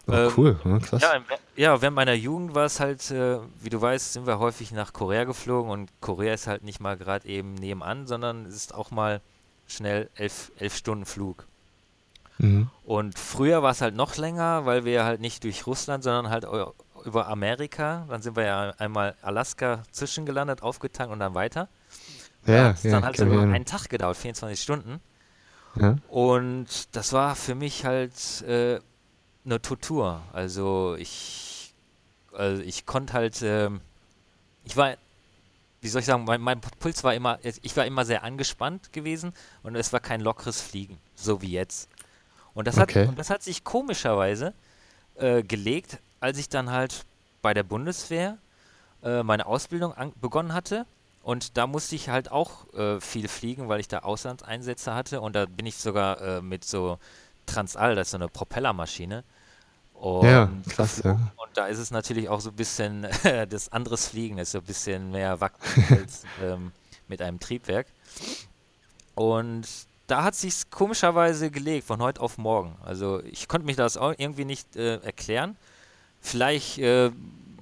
[0.07, 1.01] Oh, Ähm, cool, ja, krass.
[1.01, 1.21] Ja,
[1.55, 4.93] ja, während meiner Jugend war es halt, äh, wie du weißt, sind wir häufig nach
[4.93, 8.91] Korea geflogen und Korea ist halt nicht mal gerade eben nebenan, sondern es ist auch
[8.91, 9.21] mal
[9.67, 11.47] schnell elf, elf Stunden Flug.
[12.37, 12.69] Mhm.
[12.83, 16.45] Und früher war es halt noch länger, weil wir halt nicht durch Russland, sondern halt
[17.05, 18.05] über Amerika.
[18.09, 21.69] Dann sind wir ja einmal Alaska zwischengelandet, aufgetankt und dann weiter.
[22.45, 24.99] Ja, hat es dann halt sogar ich einen Tag gedauert, 24 Stunden.
[25.79, 25.97] Ja.
[26.09, 28.79] Und das war für mich halt äh,
[29.45, 30.21] eine Tortur.
[30.33, 31.73] Also ich,
[32.33, 33.81] also ich konnte halt, ähm,
[34.63, 34.95] ich war,
[35.81, 39.33] wie soll ich sagen, mein, mein Puls war immer, ich war immer sehr angespannt gewesen
[39.63, 41.89] und es war kein lockeres Fliegen, so wie jetzt.
[42.53, 43.07] Und das hat, Okay.
[43.07, 44.53] und das hat sich komischerweise
[45.15, 47.05] äh, gelegt, als ich dann halt
[47.41, 48.37] bei der Bundeswehr
[49.03, 50.85] äh, meine Ausbildung begonnen hatte.
[51.25, 55.21] Und da musste ich halt auch äh, viel fliegen, weil ich da Auslandseinsätze hatte.
[55.21, 56.99] Und da bin ich sogar äh, mit so
[57.47, 59.23] Transall, das ist so eine Propellermaschine.
[59.95, 61.13] Und, ja, krass, ja.
[61.13, 63.07] und da ist es natürlich auch so ein bisschen
[63.49, 66.71] das anderes Fliegen, ist so ein bisschen mehr wackeln als ähm,
[67.07, 67.87] mit einem Triebwerk.
[69.15, 69.67] Und
[70.05, 72.75] da hat sich komischerweise gelegt, von heute auf morgen.
[72.85, 75.57] Also ich konnte mich das auch irgendwie nicht äh, erklären.
[76.21, 77.09] Vielleicht, äh,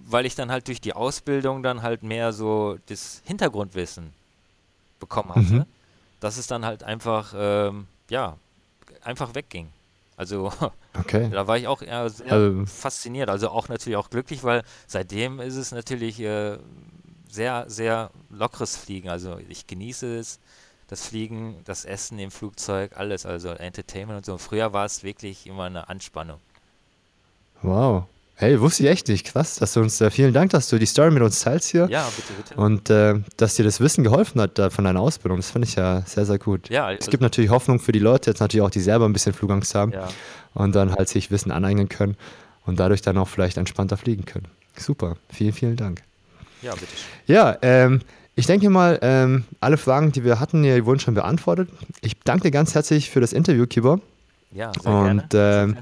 [0.05, 4.13] weil ich dann halt durch die Ausbildung dann halt mehr so das Hintergrundwissen
[4.99, 5.65] bekommen hatte, mhm.
[6.19, 8.37] dass es dann halt einfach, ähm, ja,
[9.01, 9.69] einfach wegging.
[10.15, 10.51] Also
[10.99, 11.29] okay.
[11.31, 15.39] da war ich auch eher sehr also, fasziniert, also auch natürlich auch glücklich, weil seitdem
[15.39, 16.57] ist es natürlich äh,
[17.29, 19.09] sehr, sehr lockeres Fliegen.
[19.09, 20.39] Also ich genieße es,
[20.87, 24.37] das Fliegen, das Essen im Flugzeug, alles, also Entertainment und so.
[24.37, 26.39] Früher war es wirklich immer eine Anspannung.
[27.63, 28.05] Wow.
[28.35, 29.27] Hey, wusste ich echt nicht.
[29.27, 31.87] Krass, dass du uns, äh, vielen Dank, dass du die Story mit uns teilst hier.
[31.89, 32.59] Ja, bitte, bitte.
[32.59, 35.37] Und äh, dass dir das Wissen geholfen hat äh, von deiner Ausbildung.
[35.37, 36.69] Das finde ich ja sehr, sehr gut.
[36.69, 39.33] Ja, es gibt natürlich Hoffnung für die Leute, jetzt natürlich auch, die selber ein bisschen
[39.33, 40.07] Flugangst haben ja.
[40.55, 42.17] und dann halt sich Wissen aneignen können
[42.65, 44.47] und dadurch dann auch vielleicht entspannter fliegen können.
[44.77, 46.01] Super, vielen, vielen Dank.
[46.63, 46.87] Ja, bitte.
[47.27, 48.01] Ja, ähm,
[48.35, 51.69] ich denke mal, ähm, alle Fragen, die wir hatten, die wurden schon beantwortet.
[52.01, 53.99] Ich danke dir ganz herzlich für das Interview, Kibo.
[54.51, 55.77] Ja, sehr Und ähm,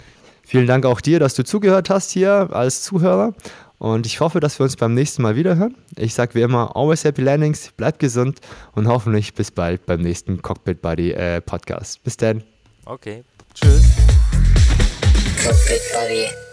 [0.51, 3.33] vielen Dank auch dir, dass du zugehört hast hier als Zuhörer.
[3.77, 5.75] Und ich hoffe, dass wir uns beim nächsten Mal wiederhören.
[5.97, 8.39] Ich sage wie immer, always happy landings, bleib gesund
[8.73, 12.03] und hoffentlich bis bald beim nächsten Cockpit Buddy äh, Podcast.
[12.03, 12.43] Bis dann.
[12.85, 13.23] Okay,
[13.55, 13.83] tschüss.
[15.43, 16.50] Cockpit Buddy.